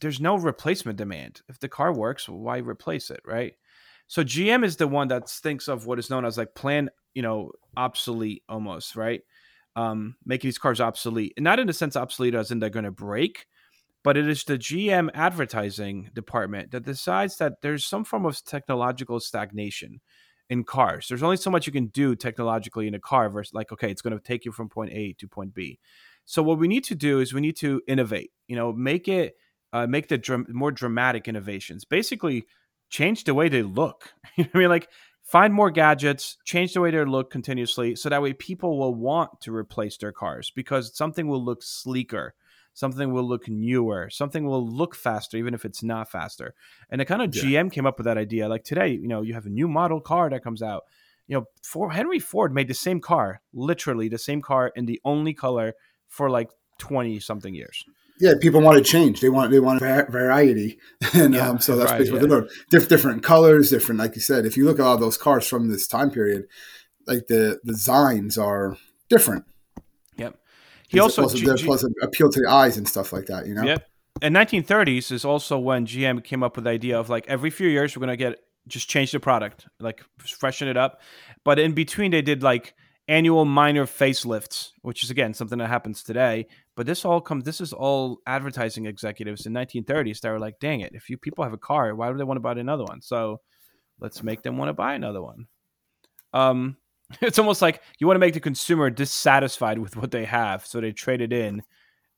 [0.02, 1.42] there's no replacement demand.
[1.50, 3.54] If the car works, why replace it, right?
[4.08, 7.22] So GM is the one that thinks of what is known as like plan, you
[7.22, 9.22] know, obsolete almost, right?
[9.76, 12.92] Um, making these cars obsolete, not in the sense obsolete as in they're going to
[12.92, 13.48] break,
[14.04, 19.20] but it is the GM advertising department that decides that there's some form of technological
[19.20, 20.02] stagnation
[20.50, 21.08] in cars.
[21.08, 24.02] There's only so much you can do technologically in a car versus like, okay, it's
[24.02, 25.80] going to take you from point A to point B.
[26.26, 28.32] So what we need to do is we need to innovate.
[28.48, 29.36] You know, make it
[29.74, 31.86] uh, make the dr- more dramatic innovations.
[31.86, 32.46] Basically,
[32.90, 34.14] change the way they look.
[34.38, 34.90] I mean, like
[35.24, 39.30] find more gadgets, change the way they look continuously, so that way people will want
[39.42, 42.34] to replace their cars because something will look sleeker
[42.74, 46.54] something will look newer, something will look faster, even if it's not faster.
[46.90, 47.64] And it kind of yeah.
[47.64, 48.48] GM came up with that idea.
[48.48, 50.84] Like today, you know, you have a new model car that comes out.
[51.28, 55.00] You know, for Henry Ford made the same car, literally the same car in the
[55.06, 55.74] only color
[56.08, 57.86] for like twenty something years.
[58.20, 59.22] Yeah, people want to change.
[59.22, 60.78] They want they want variety,
[61.14, 62.42] and yeah, um, so that's basically yeah.
[62.42, 64.00] what different colors, different.
[64.00, 66.48] Like you said, if you look at all those cars from this time period,
[67.08, 68.78] like the the designs are
[69.10, 69.46] different.
[70.92, 73.48] He also, G- plus appeal to the eyes and stuff like that.
[73.48, 73.64] You know.
[73.64, 73.88] Yep.
[74.22, 77.70] In 1930s is also when GM came up with the idea of like every few
[77.70, 81.02] years we're gonna get just change the product, like freshen it up.
[81.46, 82.74] But in between, they did like
[83.08, 86.48] annual minor facelifts, which is again something that happens today.
[86.76, 87.46] But this all comes.
[87.46, 90.92] This is all advertising executives in 1930s that were like, "Dang it!
[90.94, 93.40] If you people have a car, why do they want to buy another one?" So
[94.02, 95.48] let's make them want to buy another one.
[96.34, 96.78] Um,
[97.21, 100.80] it's almost like you want to make the consumer dissatisfied with what they have, so
[100.80, 101.63] they trade it in,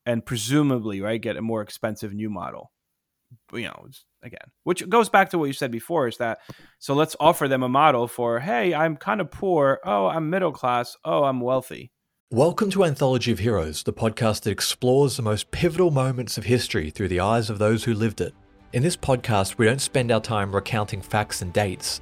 [0.05, 2.71] and presumably, right, get a more expensive new model.
[3.51, 3.87] You know,
[4.21, 6.39] again, which goes back to what you said before is that
[6.77, 9.79] so let's offer them a model for, hey, I'm kind of poor.
[9.83, 10.95] Oh, I'm middle class.
[11.03, 11.91] Oh, I'm wealthy.
[12.29, 16.89] Welcome to Anthology of Heroes, the podcast that explores the most pivotal moments of history
[16.89, 18.33] through the eyes of those who lived it.
[18.73, 22.01] In this podcast, we don't spend our time recounting facts and dates.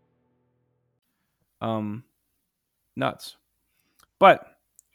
[1.61, 2.03] Um,
[2.95, 3.37] nuts.
[4.19, 4.45] But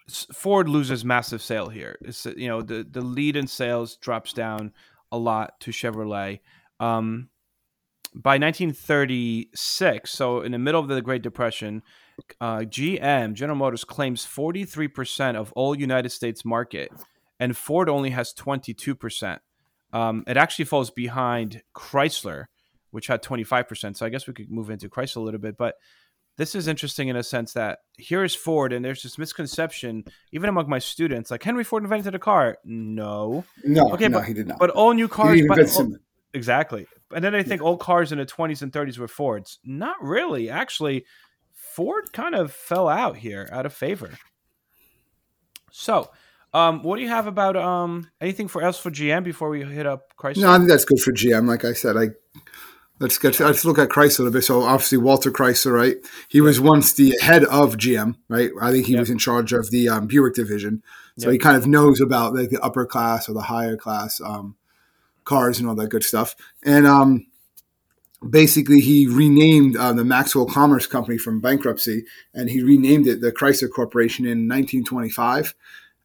[0.08, 1.98] Ford loses massive sale here.
[2.02, 4.72] It's you know the the lead in sales drops down
[5.10, 6.40] a lot to Chevrolet.
[6.78, 7.28] Um,
[8.14, 11.82] by 1936, so in the middle of the Great Depression,
[12.40, 16.90] uh, GM General Motors claims 43% of all United States market,
[17.38, 19.38] and Ford only has 22%.
[19.92, 22.46] Um, it actually falls behind Chrysler,
[22.90, 23.96] which had 25%.
[23.96, 25.76] So I guess we could move into Chrysler a little bit, but
[26.36, 30.48] this is interesting in a sense that here is Ford, and there's this misconception, even
[30.48, 32.58] among my students, like Henry Ford invented a car.
[32.64, 34.58] No, no, okay, no, but, he did not.
[34.58, 35.40] But all new cars,
[36.34, 36.86] exactly.
[37.14, 39.58] And then I think old cars in the 20s and 30s were Fords.
[39.64, 40.50] Not really.
[40.50, 41.04] Actually,
[41.54, 44.10] Ford kind of fell out here out of favor.
[45.70, 46.10] So,
[46.52, 49.86] um, what do you have about um, anything for else for GM before we hit
[49.86, 50.38] up Chrysler?
[50.38, 51.46] No, I think that's good for GM.
[51.46, 52.08] Like I said, I
[52.98, 54.44] let's get let's look at Chrysler a little bit.
[54.44, 55.96] So obviously Walter Chrysler, right?
[56.28, 58.50] He was once the head of GM, right?
[58.60, 59.00] I think he yep.
[59.00, 60.82] was in charge of the um, Buick division,
[61.18, 61.32] so yep.
[61.32, 64.56] he kind of knows about like the upper class or the higher class um,
[65.24, 66.34] cars and all that good stuff.
[66.64, 67.26] And um,
[68.28, 73.32] basically, he renamed uh, the Maxwell Commerce Company from bankruptcy, and he renamed it the
[73.32, 75.54] Chrysler Corporation in 1925.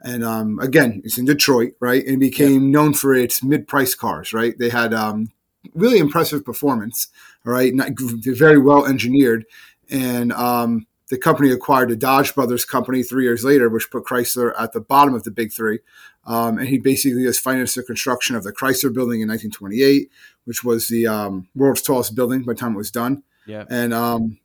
[0.03, 2.03] And um, again, it's in Detroit, right?
[2.05, 2.71] And became yep.
[2.71, 4.57] known for its mid-price cars, right?
[4.57, 5.31] They had um,
[5.73, 7.07] really impressive performance,
[7.45, 7.73] all right?
[7.73, 9.45] Not, very well engineered,
[9.89, 14.53] and um, the company acquired the Dodge Brothers company three years later, which put Chrysler
[14.57, 15.79] at the bottom of the big three.
[16.25, 20.09] Um, and he basically has financed the construction of the Chrysler building in 1928,
[20.45, 23.23] which was the um, world's tallest building by the time it was done.
[23.45, 23.65] Yeah.
[23.69, 24.39] And um,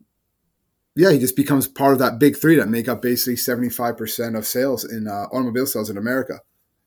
[0.97, 4.47] yeah, he just becomes part of that big three that make up basically 75% of
[4.47, 6.41] sales in uh, automobile sales in America.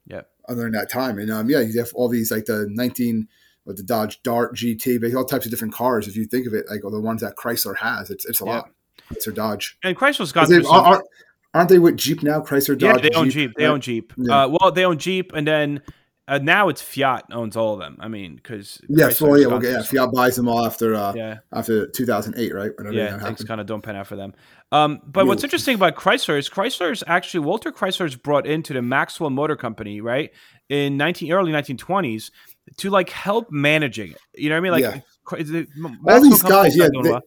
[0.06, 0.24] Yeah.
[0.48, 1.20] During that time.
[1.20, 3.28] And um, yeah, you have all these like the 19,
[3.70, 6.08] with the Dodge Dart GT, but all types of different cars.
[6.08, 8.46] If you think of it, like all the ones that Chrysler has, it's it's a
[8.46, 8.52] yeah.
[8.52, 8.72] lot.
[9.12, 9.78] It's a Dodge.
[9.84, 10.74] And Chrysler's got through some...
[10.74, 11.04] are,
[11.54, 12.42] aren't they with Jeep now?
[12.42, 13.04] Chrysler, Dodge.
[13.04, 13.52] Yeah, they own Jeep.
[13.52, 13.58] Jeep.
[13.58, 14.14] They own Jeep.
[14.18, 14.44] Yeah.
[14.44, 15.84] Uh, well, they own Jeep, and then
[16.28, 17.98] uh, now it's Fiat owns all of them.
[18.00, 21.38] I mean, because yeah, well, yeah, well, yeah, Fiat buys them all after uh, yeah.
[21.54, 22.72] after 2008, right?
[22.76, 24.34] Whenever yeah, things kind of don't pan out for them.
[24.72, 25.28] Um, but yeah.
[25.28, 30.02] what's interesting about Chrysler is Chrysler's actually Walter Chrysler's brought into the Maxwell Motor Company,
[30.02, 30.32] right,
[30.70, 32.30] in 19 early 1920s
[32.78, 34.20] to like help managing it.
[34.36, 34.72] You know what I mean?
[34.72, 36.14] Like yeah.
[36.14, 37.20] all these guys, yeah, they,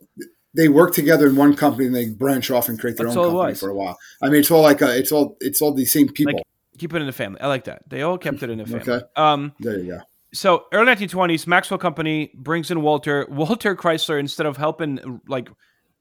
[0.55, 3.33] they, work together in one company and they branch off and create their That's own
[3.33, 3.99] company for a while.
[4.23, 6.35] I mean, it's all like a, it's all it's all the same people.
[6.35, 6.45] Like,
[6.79, 7.41] keep it in the family.
[7.41, 7.83] I like that.
[7.89, 8.93] They all kept it in the family.
[8.93, 9.05] okay.
[9.17, 10.01] Um, there you go.
[10.35, 13.27] So early 1920s, Maxwell Company brings in Walter.
[13.31, 15.51] Walter Chrysler, instead of helping like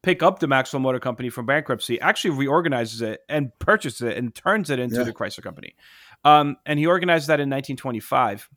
[0.03, 4.33] pick up the Maxwell Motor Company from bankruptcy, actually reorganizes it and purchases it and
[4.33, 5.03] turns it into yeah.
[5.03, 5.75] the Chrysler Company.
[6.23, 8.49] Um, and he organized that in 1925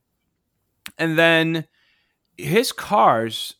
[0.98, 1.66] and then
[2.36, 3.54] his cars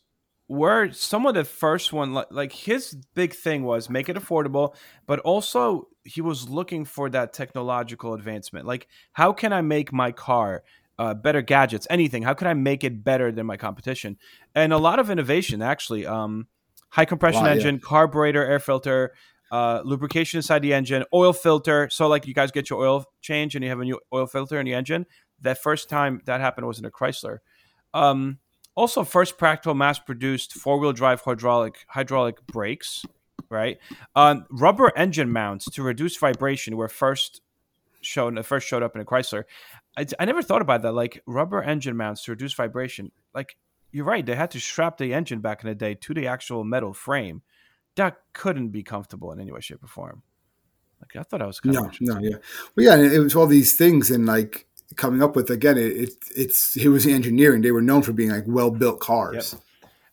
[0.47, 4.75] were some of the first one like, his big thing was make it affordable
[5.07, 8.65] but also he was looking for that technological advancement.
[8.65, 10.63] Like how can i make my car
[10.97, 12.23] uh, better gadgets anything?
[12.23, 14.17] How can i make it better than my competition?
[14.53, 16.47] And a lot of innovation actually um,
[16.89, 17.55] high compression Wow, yeah.
[17.55, 19.13] engine carburetor air filter
[19.51, 21.87] uh, lubrication inside the engine oil filter.
[21.91, 24.59] So like you guys get your oil change and you have a new oil filter
[24.59, 25.05] in the engine
[25.45, 27.39] that first time that happened was in a chrysler.
[27.93, 28.39] Um,
[28.75, 33.05] also first practical mass produced four wheel drive hydraulic hydraulic brakes
[33.49, 33.77] right?
[34.15, 37.41] Um, rubber engine mounts to reduce vibration were first
[38.01, 39.43] shown first showed up in a chrysler.
[39.97, 43.11] I, I never thought about that like rubber engine mounts to reduce vibration.
[43.33, 43.57] Like
[43.91, 46.63] you're right they had to strap the engine back in the day to the actual
[46.63, 47.41] metal frame.
[47.95, 50.23] That couldn't be comfortable in any way shape or form.
[51.01, 52.37] Like i thought i was kind No, of no, yeah.
[52.75, 55.77] Well, yeah, it was all these things and like coming up with again.
[55.77, 57.61] It, it it's it was the engineering.
[57.61, 59.55] They were known for being like well built cars.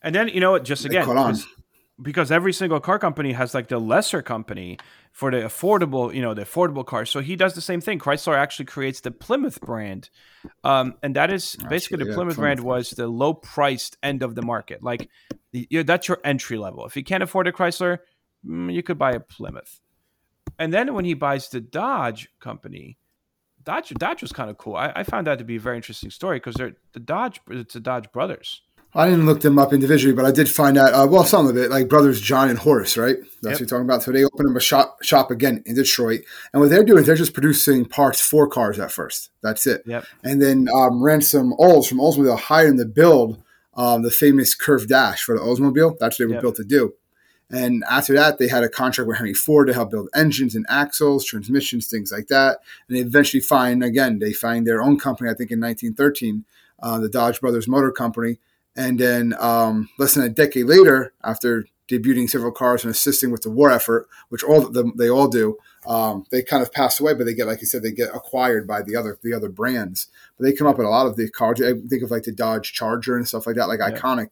[0.01, 0.65] And then you know what?
[0.65, 1.47] Just again, because,
[2.01, 4.77] because every single car company has like the lesser company
[5.11, 7.09] for the affordable, you know, the affordable cars.
[7.09, 7.99] So he does the same thing.
[7.99, 10.09] Chrysler actually creates the Plymouth brand,
[10.63, 12.57] um, and that is basically true, the yeah, Plymouth, Plymouth.
[12.57, 14.83] brand was the low priced end of the market.
[14.83, 15.09] Like
[15.51, 16.85] you that's your entry level.
[16.85, 17.99] If you can't afford a Chrysler,
[18.45, 19.79] mm, you could buy a Plymouth.
[20.59, 22.97] And then when he buys the Dodge company,
[23.63, 24.75] Dodge Dodge was kind of cool.
[24.75, 27.39] I, I found that to be a very interesting story because they're the Dodge.
[27.49, 28.61] It's the Dodge brothers.
[28.95, 30.93] I didn't look them up individually, but I did find out.
[30.93, 33.17] Uh, well, some of it, like brothers John and Horace, right?
[33.17, 33.51] That's Yep.
[33.53, 34.03] what you're talking about.
[34.03, 36.21] So they opened up a shop shop again in Detroit,
[36.53, 39.31] and what they're doing they're just producing parts for cars at first.
[39.41, 39.81] That's it.
[39.87, 40.05] Yep.
[40.23, 43.41] And then um, Ransom Olds from Oldsmobile hired him to build
[43.75, 45.97] um, the famous Curve Dash for the Oldsmobile.
[45.99, 46.41] That's what they were Yep.
[46.43, 46.93] built to do.
[47.53, 50.65] And after that, they had a contract with Henry Ford to help build engines and
[50.69, 52.57] axles, transmissions, things like that.
[52.87, 56.45] And they eventually find, again, they find their own company, I think in 1913,
[56.81, 58.39] uh, the Dodge Brothers Motor Company.
[58.75, 63.43] And then um, less than a decade later, after debuting several cars and assisting with
[63.43, 66.99] the war effort, which all of them, they all do, um, they kind of pass
[66.99, 69.49] away, but they get, like you said, they get acquired by the other the other
[69.49, 70.07] brands.
[70.37, 71.61] But they come up with a lot of the cars.
[71.61, 73.91] I think of like the Dodge Charger and stuff like that, like Yeah.
[73.91, 74.29] iconic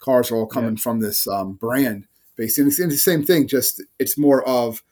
[0.00, 2.06] cars are all coming from this um, brand.
[2.36, 4.82] Based in it's the same thing, just it's more of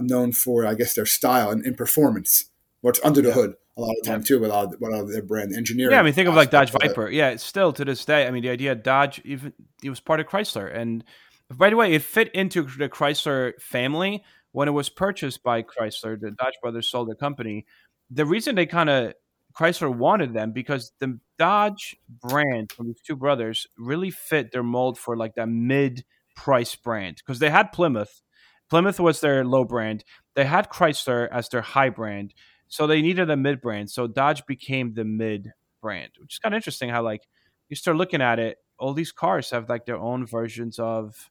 [0.00, 2.46] known for, I guess, their style and, and performance.
[2.80, 3.34] What's under the Yeah.
[3.34, 5.22] hood a lot of time too, with a lot of, with a lot of their
[5.22, 5.92] brand engineering.
[5.92, 6.88] Yeah, I mean, think of like Dodge of it.
[6.88, 7.08] Viper.
[7.08, 8.26] Yeah, it's still to this day.
[8.26, 11.04] I mean, the idea of Dodge even it was part of Chrysler, and
[11.50, 16.20] by the way, it fit into the Chrysler family when it was purchased by Chrysler.
[16.20, 17.66] The Dodge brothers sold the company.
[18.10, 19.14] The reason they kind of
[19.58, 24.98] Chrysler wanted them because the Dodge brand from these two brothers really fit their mold
[24.98, 26.04] for like that mid
[26.36, 28.22] price brand because they had Plymouth.
[28.68, 30.04] Plymouth was their low brand.
[30.34, 32.34] They had Chrysler as their high brand.
[32.68, 33.90] So they needed a mid brand.
[33.90, 37.26] So Dodge became the mid brand, which is kind of interesting how like
[37.68, 41.30] you start looking at it, all these cars have like their own versions of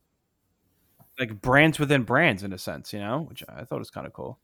[1.19, 4.13] like brands within brands in a sense, you know, which I thought was kind of
[4.13, 4.39] cool.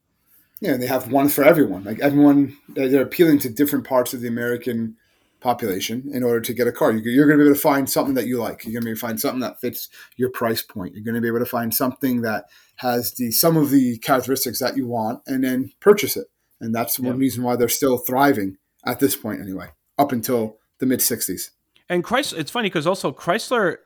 [0.61, 1.83] Yeah, they have one for everyone.
[1.83, 4.95] Like everyone, they're appealing to different parts of the American
[5.49, 6.91] population in order to get a car.
[6.91, 8.63] You- You're going to be able to find something that you like.
[8.65, 10.93] You're going to be able to find something that fits your price point.
[10.95, 12.45] You're going to be able to find something that
[12.77, 16.27] has the some of the characteristics that you want, and then purchase it.
[16.59, 17.19] And that's one Yeah.
[17.19, 21.51] reason why they're still thriving at this point, anyway, up until the mid '60s.
[21.89, 23.77] And Chrysler, it's funny because also Chrysler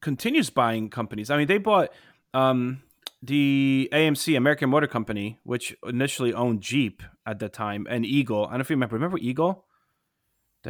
[0.00, 1.28] continues buying companies.
[1.30, 1.90] I mean, they bought
[2.32, 2.82] um,
[3.22, 8.46] the AMC American Motor Company, which initially owned Jeep at the time, and Eagle.
[8.46, 8.96] I don't know if you remember.
[8.96, 9.64] Remember Eagle?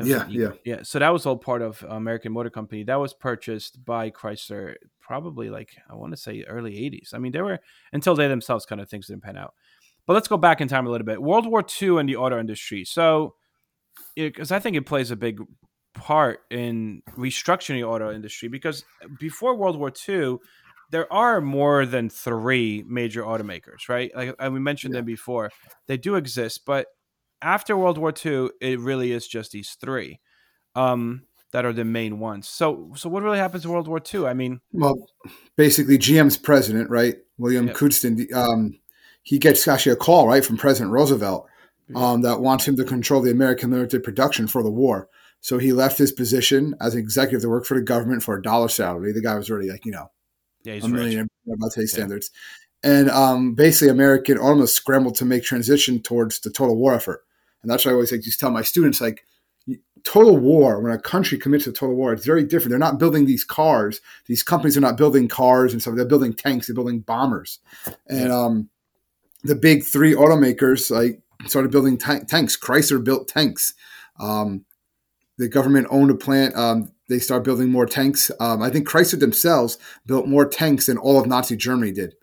[0.02, 0.82] Was Yeah, yeah.
[0.82, 2.84] So that was all part of American Motor Company.
[2.84, 7.14] That was purchased by Chrysler, probably like I want to say early '80s.
[7.14, 7.58] I mean, they were
[7.92, 9.54] until they themselves kind of things didn't pan out.
[10.06, 11.22] But let's go back in time a little bit.
[11.22, 12.84] World War II and the auto industry.
[12.84, 13.34] So,
[14.14, 15.40] because I think it plays a big
[15.94, 18.84] part in restructuring the auto industry because
[19.18, 20.38] before World War II,
[20.90, 24.10] there are more than three major automakers, right?
[24.14, 25.50] Like and we mentioned them before.
[25.86, 26.88] They do exist, but
[27.44, 30.18] after World War II, it really is just these three
[30.74, 32.48] um, that are the main ones.
[32.48, 34.26] So, so what really happens in World War II?
[34.26, 34.96] I mean, Well,
[35.56, 38.32] basically, GM's president, right, William Yep.
[38.34, 38.78] Um,
[39.22, 41.46] he gets actually a call, right, from President Roosevelt
[41.94, 45.08] um, that wants him to control the American military production for the war.
[45.40, 48.42] So he left his position as an executive to work for the government for a
[48.42, 49.12] dollar salary.
[49.12, 50.10] The guy was already like, you know,
[50.62, 52.30] yeah, he's a millionaire by today's standards.
[52.82, 57.23] And um, basically, American almost scrambled to make transition towards the total war effort.
[57.64, 59.24] And that's why I always like just tell my students, like,
[60.04, 62.68] total war, when a country commits to total war, it's very different.
[62.68, 64.02] They're not building these cars.
[64.26, 65.96] These companies are not building cars and stuff.
[65.96, 66.66] They're building tanks.
[66.66, 67.58] They're building bombers.
[68.06, 68.68] And um,
[69.42, 72.54] the big three automakers like started building ta- tanks.
[72.54, 73.72] Chrysler built tanks.
[74.20, 74.66] Um,
[75.38, 76.54] the government owned a plant.
[76.54, 78.30] Um, they start building more tanks.
[78.40, 82.14] Um, I think Chrysler themselves built more tanks than all of Nazi Germany did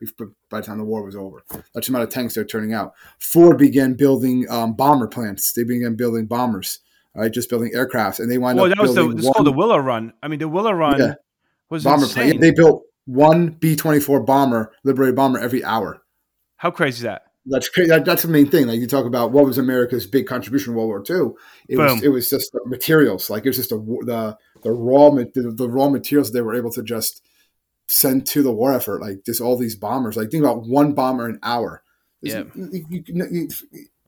[0.49, 1.43] by the time the war was over.
[1.73, 2.93] That's the amount of tanks they're turning out.
[3.19, 5.53] Ford began building um, bomber plants.
[5.53, 6.79] They began building bombers,
[7.15, 7.31] right?
[7.31, 8.77] Just building aircrafts, and they wound well, up.
[8.77, 9.21] Well, that was the.
[9.21, 10.13] This called the Willow Run.
[10.23, 11.13] I mean, the Willow Run yeah.
[11.69, 12.29] was bomber insane.
[12.31, 12.39] Plane.
[12.39, 16.01] They built one B twenty four bomber, Liberator bomber, every hour.
[16.57, 17.23] How crazy is that?
[17.45, 17.89] That's crazy.
[17.89, 18.67] That, that's the main thing.
[18.67, 21.33] Like you talk about what was America's big contribution in World War II.
[21.67, 21.85] It Boom.
[21.85, 23.29] was it was just materials.
[23.29, 26.71] Like it was just a, the the raw the, the raw materials they were able
[26.71, 27.21] to just
[27.88, 29.02] send to the war effort.
[29.02, 30.17] Like just all these bombers.
[30.17, 31.84] Like think about one bomber an hour.
[32.21, 32.43] Yeah.
[32.56, 33.47] You, you, you,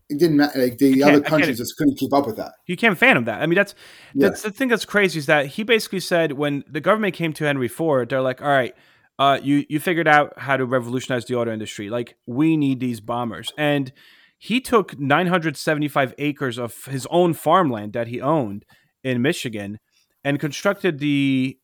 [0.10, 0.62] it didn't matter.
[0.62, 2.54] Like the other countries just couldn't keep up with that.
[2.68, 3.42] You can't fathom that.
[3.42, 3.74] I mean, that's
[4.14, 4.50] that's yeah.
[4.50, 7.68] the thing that's crazy is that he basically said when the government came to Henry
[7.68, 8.76] Ford, they're like, all right
[9.20, 11.90] uh, you you figured out how to revolutionize the auto industry.
[11.90, 13.92] Like we need these bombers, and
[14.38, 18.66] he took 975 acres of his own farmland that he owned
[19.04, 19.80] in Michigan
[20.24, 21.58] and constructed the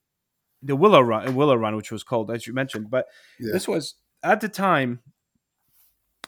[0.62, 2.90] the Willow Run, uh, Willow Run, which was called as you mentioned.
[2.90, 3.06] But
[3.40, 3.52] yeah.
[3.54, 5.00] this was at the time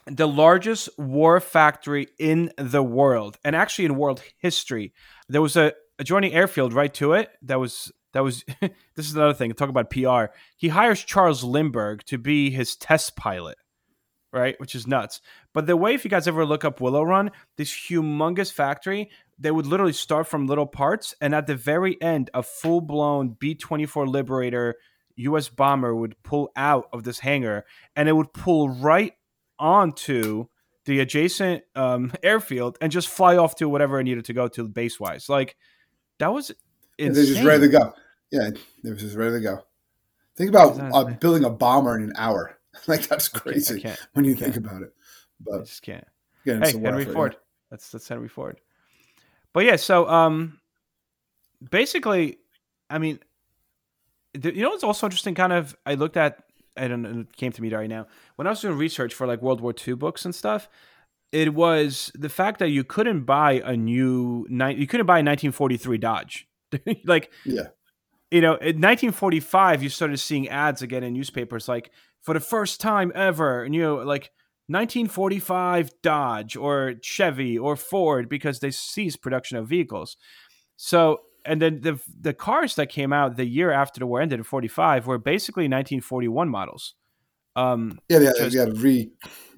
[0.05, 4.93] the largest war factory in the world, and actually in world history.
[5.29, 8.71] There was a adjoining airfield right to it that was that was this
[9.07, 9.53] is another thing.
[9.53, 10.33] Talk about PR.
[10.57, 13.57] He hires Charles Lindbergh to be his test pilot,
[14.31, 14.59] right?
[14.59, 15.21] Which is nuts.
[15.53, 19.51] But the way, if you guys ever look up Willow Run, this humongous factory, they
[19.51, 23.55] would literally start from little parts, and at the very end, a full blown B
[23.55, 24.75] twenty four Liberator
[25.17, 25.49] U.S.
[25.49, 27.65] bomber would pull out of this hangar,
[27.95, 29.13] and it would pull right
[29.59, 30.47] onto
[30.85, 34.67] the adjacent um, airfield and just fly off to whatever it needed to go to
[34.67, 35.29] base wise.
[35.29, 35.55] Like
[36.19, 36.51] that was
[37.01, 37.13] Insane.
[37.13, 37.93] They're just ready to go.
[38.31, 38.49] Yeah,
[38.83, 39.63] they're just ready to go.
[40.35, 42.57] Think about uh, building a bomber in an hour.
[42.88, 44.93] like that's crazy I can't, I can't, when you think about it.
[45.39, 46.05] But I just can't.
[46.45, 47.34] Again, hey, Henry effort, Ford.
[47.34, 47.39] Yeah.
[47.71, 48.60] That's that's Henry Ford.
[49.53, 50.60] But yeah, so um,
[51.69, 52.38] basically,
[52.89, 53.19] I mean,
[54.34, 55.36] you know what's also interesting?
[55.36, 56.43] Kind of, I looked at.
[56.77, 57.21] I don't know.
[57.21, 58.07] It came to me right now
[58.38, 60.69] when I was doing research for like World War II books and stuff
[61.31, 65.97] it was the fact that you couldn't buy a new you couldn't buy a 1943
[65.97, 66.47] Dodge.
[67.05, 67.67] like yeah.
[68.29, 72.79] You know, in 1945 you started seeing ads again in newspapers like for the first
[72.79, 74.31] time ever you know like
[74.71, 80.15] 1945 Dodge or Chevy or Ford because they ceased production of vehicles.
[80.77, 84.39] So and then the the cars that came out the year after the war ended
[84.39, 86.95] in 45 were basically 1941 models.
[87.53, 89.12] Um, yeah, yeah, just, yeah, re,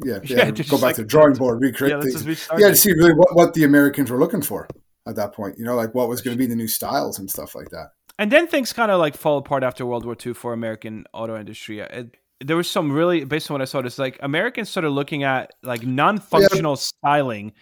[0.03, 2.49] yeah, yeah, yeah go back like, to the drawing board, recreate yeah, things.
[2.57, 4.67] Yeah, to see really what, what the Americans were looking for
[5.07, 5.59] at that point.
[5.59, 7.89] You know, like what was going to be the new styles and stuff like that.
[8.17, 11.37] And then things kind of like fall apart after World War II for American auto
[11.37, 11.81] industry.
[11.81, 15.23] It, there was some really, based on what I saw, it's like Americans started looking
[15.23, 16.77] at like non-functional yeah.
[16.77, 17.53] styling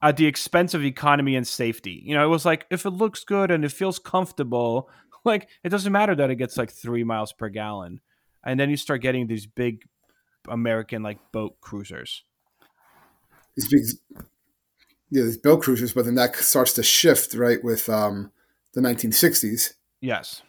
[0.00, 2.02] at the expense of economy and safety.
[2.04, 4.90] You know, it was like if it looks good and it feels comfortable,
[5.24, 8.00] like it doesn't matter that it gets like three miles per gallon
[8.44, 9.82] and then you start getting these big
[10.48, 12.24] American like boat cruisers.
[13.56, 14.24] These big,
[15.10, 18.30] yeah, these boat cruisers, but then that starts to shift right with um,
[18.74, 19.74] the 1960s.
[20.00, 20.42] Yes,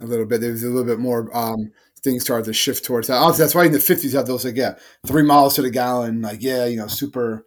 [0.00, 0.40] a little bit.
[0.40, 1.34] There's a little bit more.
[1.36, 3.20] Um, things started to shift towards that.
[3.20, 5.70] Oh, that's why in the 50s you have those like yeah, three miles to the
[5.70, 7.46] gallon, like yeah, you know, super.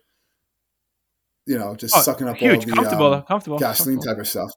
[1.46, 4.16] You know, just oh, sucking up huge, all the comfortable, um, comfortable, gasoline comfortable.
[4.16, 4.52] type of stuff.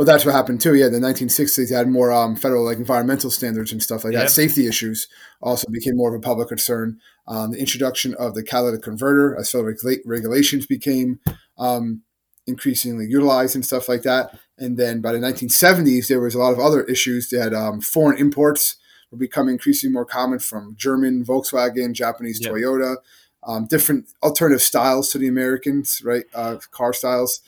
[0.00, 0.74] Well, that's what happened too.
[0.74, 4.30] Yeah, the 1960s had more um, federal like environmental standards and stuff like that.
[4.30, 5.06] Safety issues
[5.42, 6.98] also became more of a public concern.
[7.28, 9.74] Um, the introduction of the catalytic converter as federal
[10.06, 11.20] regulations became
[11.58, 12.00] um,
[12.46, 14.38] increasingly utilized and stuff like that.
[14.56, 17.28] And then by the 1970s, there was a lot of other issues.
[17.28, 18.76] They had um, foreign imports
[19.18, 22.96] becoming increasingly more common from German Volkswagen, Japanese Toyota,
[23.42, 26.24] um, different alternative styles to the Americans, right?
[26.34, 27.40] Uh, car styles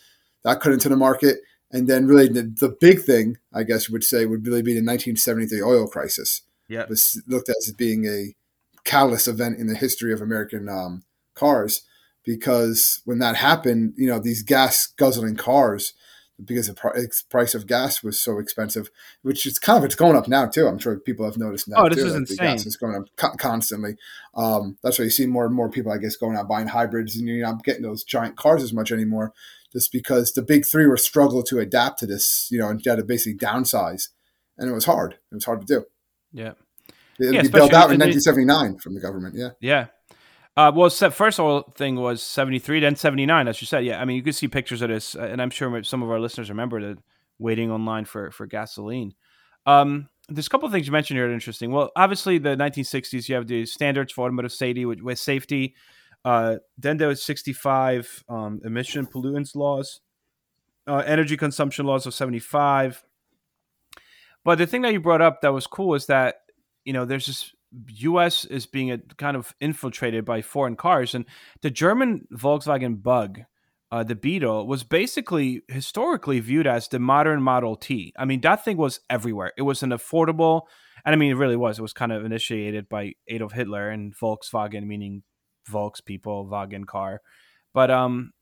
[0.43, 1.39] that cut into the market
[1.73, 4.73] and then really the, the big thing, I guess you would say, would really be
[4.73, 6.43] the 1973 oil crisis.
[6.69, 6.81] Yeah.
[6.81, 8.35] It was looked at as being a
[8.83, 11.81] catalyst event in the history of American um, cars
[12.23, 15.93] because when that happened, you know, these gas guzzling cars,
[16.43, 18.89] because the price of gas was so expensive,
[19.21, 20.67] which is kind of it's going up now too.
[20.67, 21.85] I'm sure people have noticed now.
[21.85, 22.37] Oh, this too, is insane.
[22.37, 23.95] Gas is going up constantly.
[24.35, 27.15] Um, that's why you see more and more people, I guess, going out buying hybrids,
[27.15, 29.33] and you're not getting those giant cars as much anymore
[29.73, 32.97] just because the big three were struggling to adapt to this, you know, and had
[32.97, 34.09] to basically downsize,
[34.57, 35.13] and it was hard.
[35.31, 35.85] It was hard to do.
[36.31, 36.53] Yeah,
[37.19, 39.35] it yeah, be built out in 1979 from the government.
[39.35, 39.87] Yeah, yeah.
[40.55, 43.85] Uh, well, first of all thing was 73, then 79, as you said.
[43.85, 46.11] Yeah, I mean, you could see pictures of this, uh, and I'm sure some of
[46.11, 47.01] our listeners remember the
[47.39, 49.13] waiting online for for gasoline.
[49.65, 51.71] Um, there's a couple of things you mentioned here that are interesting.
[51.71, 55.75] Well, obviously, the 1960s, you have the standards for automotive safety with, with safety.
[56.23, 59.99] Uh, then there was 65 um, emission pollutants laws,
[60.87, 63.03] uh, energy consumption laws of 75.
[64.45, 66.35] But the thing that you brought up that was cool is that
[66.85, 67.51] you know there's this
[67.99, 68.45] U.S.
[68.45, 71.25] is being a, kind of infiltrated by foreign cars, and
[71.61, 73.41] the German Volkswagen Bug,
[73.91, 78.13] uh, the Beetle, was basically historically viewed as the modern Model T.
[78.17, 79.53] I mean, that thing was everywhere.
[79.57, 80.63] It was an affordable,
[81.05, 81.79] and I mean, it really was.
[81.79, 85.23] It was kind of initiated by Adolf Hitler and Volkswagen, meaning
[85.67, 87.21] Volks people, Wagen car.
[87.73, 88.33] But um,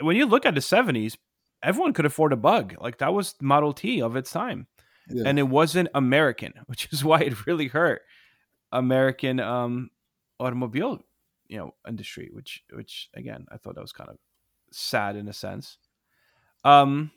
[0.00, 1.16] when you look at the '70s,
[1.62, 2.74] everyone could afford a Bug.
[2.80, 4.66] Like that was Model T of its time.
[5.08, 5.22] Yeah.
[5.26, 8.02] And it wasn't American, which is why it really hurt
[8.78, 9.90] American um,
[10.38, 11.00] automobile,
[11.48, 12.30] you know, industry.
[12.32, 14.16] Which, which again, I thought that was kind of
[14.70, 15.78] sad in a sense.
[16.64, 17.10] Um.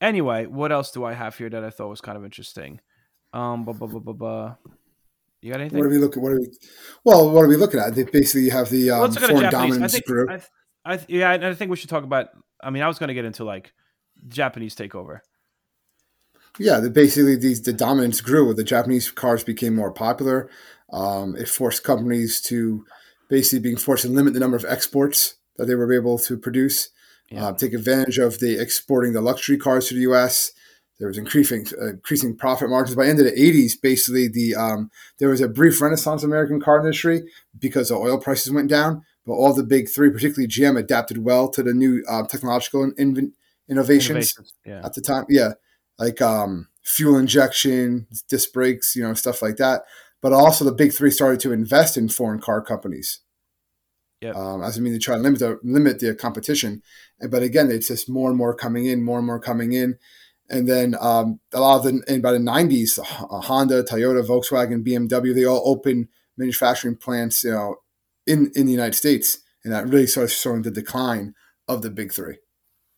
[0.00, 2.80] Anyway, what else do I have here that I thought was kind of interesting?
[3.32, 3.64] Um.
[3.64, 4.56] Blah, blah, blah, blah, blah.
[5.42, 5.78] You got anything?
[5.78, 6.22] What are we looking?
[6.22, 6.48] What are we?
[7.04, 7.94] Well, what are we looking at?
[7.94, 10.30] They basically have the um, foreign dominance I think, group.
[10.30, 12.28] I, I, yeah, I think we should talk about.
[12.62, 13.72] I mean, I was going to get into like
[14.28, 15.20] Japanese takeover.
[16.58, 18.52] Yeah, the, basically these the dominance grew.
[18.54, 20.48] The Japanese cars became more popular.
[20.92, 22.84] Um, it forced companies to
[23.28, 26.90] basically being forced to limit the number of exports that they were able to produce.
[27.30, 27.46] Yeah.
[27.46, 30.52] Uh, take advantage of the exporting the luxury cars to the U.S.
[30.98, 32.96] There was increasing uh, increasing profit margins.
[32.96, 36.30] By the end of the 80s, basically the um, there was a brief renaissance of
[36.30, 37.24] American car industry
[37.58, 39.04] because the oil prices went down.
[39.26, 43.32] But all the big three, particularly GM, adapted well to the new uh, technological in-
[43.68, 44.54] innovations, innovations.
[44.64, 44.82] Yeah.
[44.84, 45.24] at the time.
[45.28, 45.54] Yeah,
[45.98, 49.82] like um, fuel injection, disc brakes, you know, stuff like that.
[50.22, 53.20] But also the big three started to invest in foreign car companies.
[54.20, 54.30] Yeah.
[54.30, 56.82] Um, as I mean, they try to limit the limit the competition,
[57.30, 59.98] but again, it's just more and more coming in, more and more coming in,
[60.48, 64.86] and then um, a lot of the in by the '90s, uh, Honda, Toyota, Volkswagen,
[64.86, 67.76] BMW, they all open manufacturing plants, you know,
[68.26, 71.34] in in the United States, and that really started showing the decline
[71.68, 72.38] of the big three,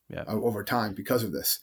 [0.08, 1.58] yeah, uh, over time because of this.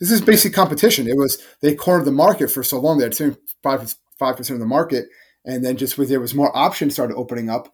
[0.00, 1.06] This is basic competition.
[1.06, 2.98] It was they cornered the market for so long.
[2.98, 5.06] They had five five percent of the market,
[5.44, 7.72] and then just with there was more options started opening up.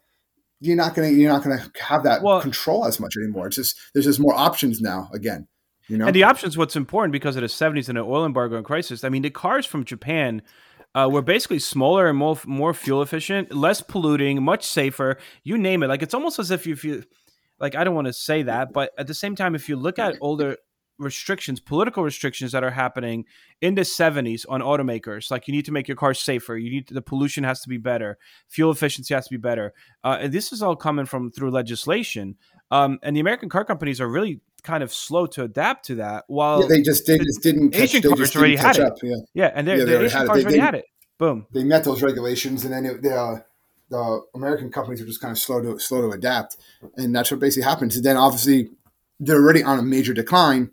[0.60, 3.46] You're not gonna you're not gonna have that well, control as much anymore.
[3.46, 5.08] It's just there's just more options now.
[5.14, 5.48] Again,
[5.88, 8.56] you know, and the options what's important because of the 70s and the oil embargo
[8.56, 9.02] and crisis.
[9.02, 10.42] I mean, the cars from Japan.
[10.92, 15.18] Uh, were basically smaller and more more fuel efficient, less polluting, much safer.
[15.44, 15.86] You name it.
[15.86, 17.02] Like it's almost as if you feel
[17.60, 20.00] like I don't want to say that, but at the same time, if you look
[20.00, 20.56] at older
[21.00, 23.24] restrictions, political restrictions that are happening
[23.60, 25.30] in the 70s on automakers.
[25.30, 26.56] Like you need to make your car safer.
[26.56, 28.18] You need to, the pollution has to be better.
[28.48, 29.72] Fuel efficiency has to be better.
[30.04, 32.36] Uh, and this is all coming from through legislation.
[32.70, 36.24] Um, and the American car companies are really kind of slow to adapt to that.
[36.28, 38.82] While yeah, they just they just didn't catch, Asian cars already had it.
[38.82, 39.16] Up, yeah.
[39.34, 40.84] yeah, and yeah, the Asian cars they, already they, had it.
[41.18, 41.46] Boom.
[41.52, 43.36] They met those regulations, and then it, they, uh,
[43.88, 46.58] the American companies are just kind of slow to slow to adapt,
[46.96, 47.96] and that's what basically happens.
[47.96, 48.70] And then obviously
[49.18, 50.70] they're already on a major decline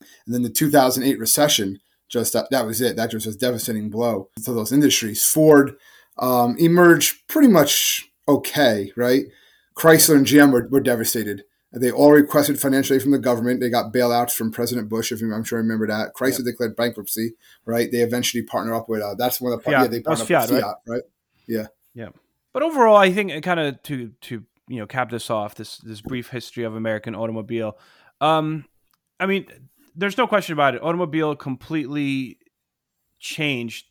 [0.00, 2.96] and then the 2008 recession, just that, that was it.
[2.96, 5.24] That just was a devastating blow to those industries.
[5.24, 5.76] Ford
[6.18, 9.24] um, emerged pretty much okay, right?
[9.76, 11.44] Chrysler and GM were, were devastated.
[11.72, 13.60] They all requested financial aid from the government.
[13.60, 16.14] They got bailouts from President Bush, if you, I'm sure you remember that.
[16.14, 16.46] Chrysler yep.
[16.46, 17.34] declared bankruptcy,
[17.66, 17.90] right?
[17.90, 19.82] They eventually partner up with, uh, that's one of the, Fiat.
[19.82, 20.94] yeah, they partnered up Fiat, with Fiat, right?
[20.94, 21.02] right?
[21.46, 21.66] Yeah.
[21.94, 22.08] Yeah.
[22.54, 26.00] But overall, I think kind of to, to, you know, cap this off, this, this
[26.00, 27.76] brief history of American automobile.
[28.22, 28.64] Um,
[29.20, 29.46] I mean,
[29.96, 30.82] there's no question about it.
[30.82, 32.38] Automobile completely
[33.18, 33.86] changed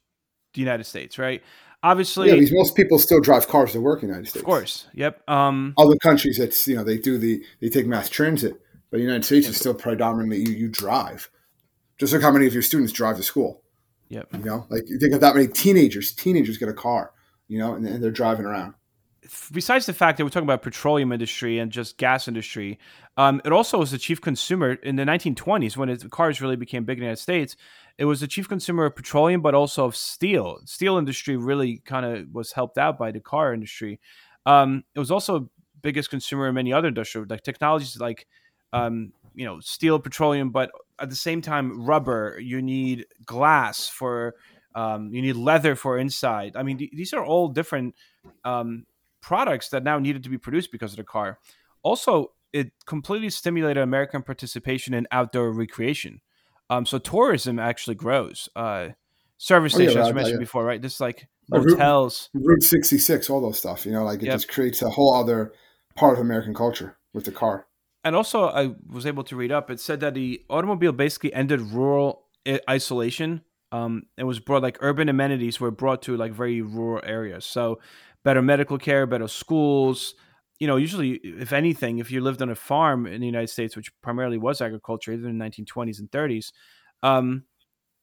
[0.53, 1.43] the United States, right?
[1.83, 4.41] Obviously, yeah, because most people still drive cars to work in the United States.
[4.41, 5.21] Of course, yep.
[5.29, 9.03] Um, Other countries, it's you know they do the they take mass transit, but the
[9.03, 11.29] United States is still predominantly you, you drive.
[11.99, 13.61] Just look how many of your students drive to school.
[14.09, 14.29] Yep.
[14.33, 16.13] You know, like you think of that many teenagers.
[16.13, 17.11] Teenagers get a car,
[17.47, 18.73] you know, and, and they're driving around
[19.51, 22.79] besides the fact that we're talking about petroleum industry and just gas industry,
[23.17, 26.83] um, it also was the chief consumer in the 1920s when it, cars really became
[26.83, 27.55] big in the United States.
[27.97, 30.59] It was the chief consumer of petroleum, but also of steel.
[30.65, 33.99] Steel industry really kind of was helped out by the car industry.
[34.45, 35.49] Um, it was also
[35.81, 38.25] biggest consumer in many other industrial like technologies like
[38.73, 42.37] um, you know steel, petroleum, but at the same time rubber.
[42.41, 44.35] You need glass for
[44.75, 46.55] um, you need leather for inside.
[46.55, 47.95] I mean, th- these are all different
[48.43, 48.85] um,
[49.25, 51.39] products that now needed to be produced because of the car.
[51.81, 56.21] Also, it completely stimulated American participation in outdoor recreation.
[56.69, 58.47] Um, so tourism actually grows.
[58.55, 58.89] Uh,
[59.37, 60.79] service oh, stations, yeah, I mentioned before, right?
[60.79, 63.83] Just like hotels, Route, Route 66, all those stuff.
[63.83, 64.35] You know, like it yep.
[64.35, 65.53] just creates a whole other
[65.95, 67.65] part of American culture with the car.
[68.03, 69.71] And also, I was able to read up.
[69.71, 72.27] It said that the automobile basically ended rural
[72.69, 73.41] isolation.
[73.71, 77.43] Um, it was brought like urban amenities were brought to like very rural areas.
[77.43, 77.79] So
[78.25, 80.15] better medical care, better schools.
[80.59, 83.77] You know, usually, if anything, if you lived on a farm in the United States,
[83.77, 86.51] which primarily was agriculture, even in the 1920s and 30s,
[87.03, 87.43] um,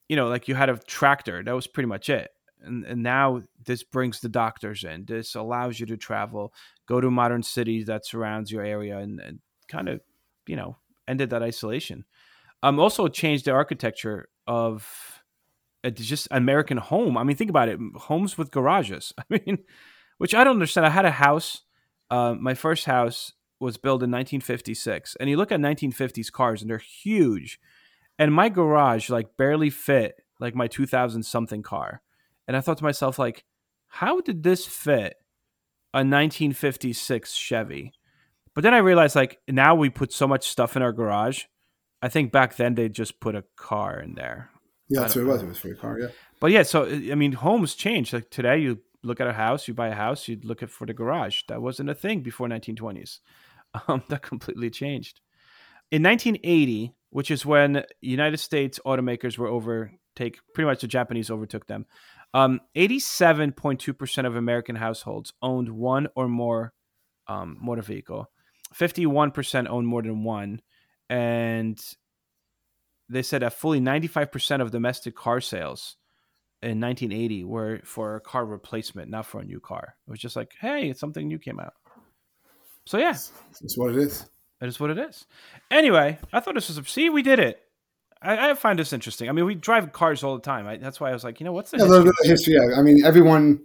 [0.09, 1.43] you know, like you had a tractor.
[1.43, 2.31] That was pretty much it.
[2.61, 5.05] And, and now this brings the doctors in.
[5.07, 6.55] This allows you to travel,
[6.87, 10.01] go to modern city that surrounds your area, and, and kind of,
[10.47, 10.77] you know,
[11.09, 12.05] ended that isolation.
[12.63, 14.87] Um, also changed the architecture of
[15.95, 17.19] just American home.
[17.19, 19.13] I mean, think about it: homes with garages.
[19.19, 19.59] I mean,
[20.23, 20.87] which I don't understand.
[20.87, 21.63] I had a house.
[22.09, 26.71] Uh, my first house was built in 1956, and you look at 1950s cars, and
[26.71, 27.59] they're huge.
[28.21, 32.03] And my garage like barely fit like my 2000 something car.
[32.47, 33.43] And I thought to myself, like,
[33.89, 35.17] how did this fit
[35.93, 37.93] a 1956 Chevy?
[38.55, 41.47] But then I realized, like, now we put so much stuff in our garage.
[42.01, 44.51] I think back then they just put a car in there.
[44.89, 45.43] Yeah, that's what it was.
[45.43, 45.99] It was for a car.
[45.99, 46.09] Yeah.
[46.39, 48.13] But yeah, so I mean, homes change.
[48.13, 50.87] Like today, you look at a house, you buy a house, you look at for
[50.87, 51.43] the garage.
[51.49, 53.21] That wasn't a thing before 1920s.
[53.89, 55.23] Um, that completely changed.
[55.91, 61.67] In 1980, which is when United States automakers were overtake, pretty much the Japanese overtook
[61.69, 61.87] them.
[62.35, 66.75] Um, 87.2% of American households owned one or more
[67.29, 68.31] um, motor vehicle.
[68.75, 70.61] 51% owned more than one.
[71.09, 71.79] And
[73.09, 75.97] they said that fully 95% of domestic car sales
[76.63, 79.97] in 1980 were for a car replacement, not for a new car.
[80.07, 81.75] It was just like, hey, it's something new came out.
[82.87, 84.27] So yeah, that's what it is.
[84.61, 85.27] That is what it is.
[85.71, 87.11] Anyway, I thought this was a see.
[87.11, 87.61] We did it.
[88.23, 89.29] I, I find this interesting.
[89.29, 90.67] I mean, we drive cars all the time.
[90.67, 91.99] I, that's why I was like, you know, what's the yeah, history?
[91.99, 92.55] Little history.
[92.55, 92.79] Yeah.
[92.79, 93.61] I mean, everyone,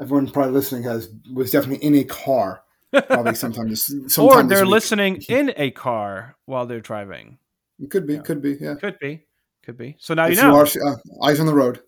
[0.00, 2.62] everyone probably listening has was definitely in a car.
[2.90, 7.38] Probably sometimes, sometimes or they're listening in a car while they're driving.
[7.78, 9.26] It could be, could be, yeah, could be,
[9.62, 9.96] could be.
[9.98, 10.50] So now if you know.
[10.50, 11.80] You are, uh, eyes on the road.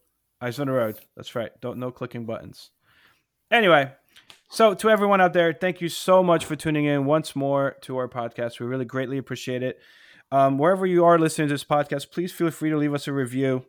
[0.42, 0.98] Eyes on the road.
[1.16, 1.52] That's right.
[1.60, 2.70] Don't no clicking buttons.
[3.50, 3.92] Anyway,
[4.52, 7.96] so, to everyone out there, thank you so much for tuning in once more to
[7.96, 8.60] our podcast.
[8.60, 9.80] We really greatly appreciate it.
[10.30, 13.14] Um, wherever you are listening to this podcast, please feel free to leave us a
[13.14, 13.64] review.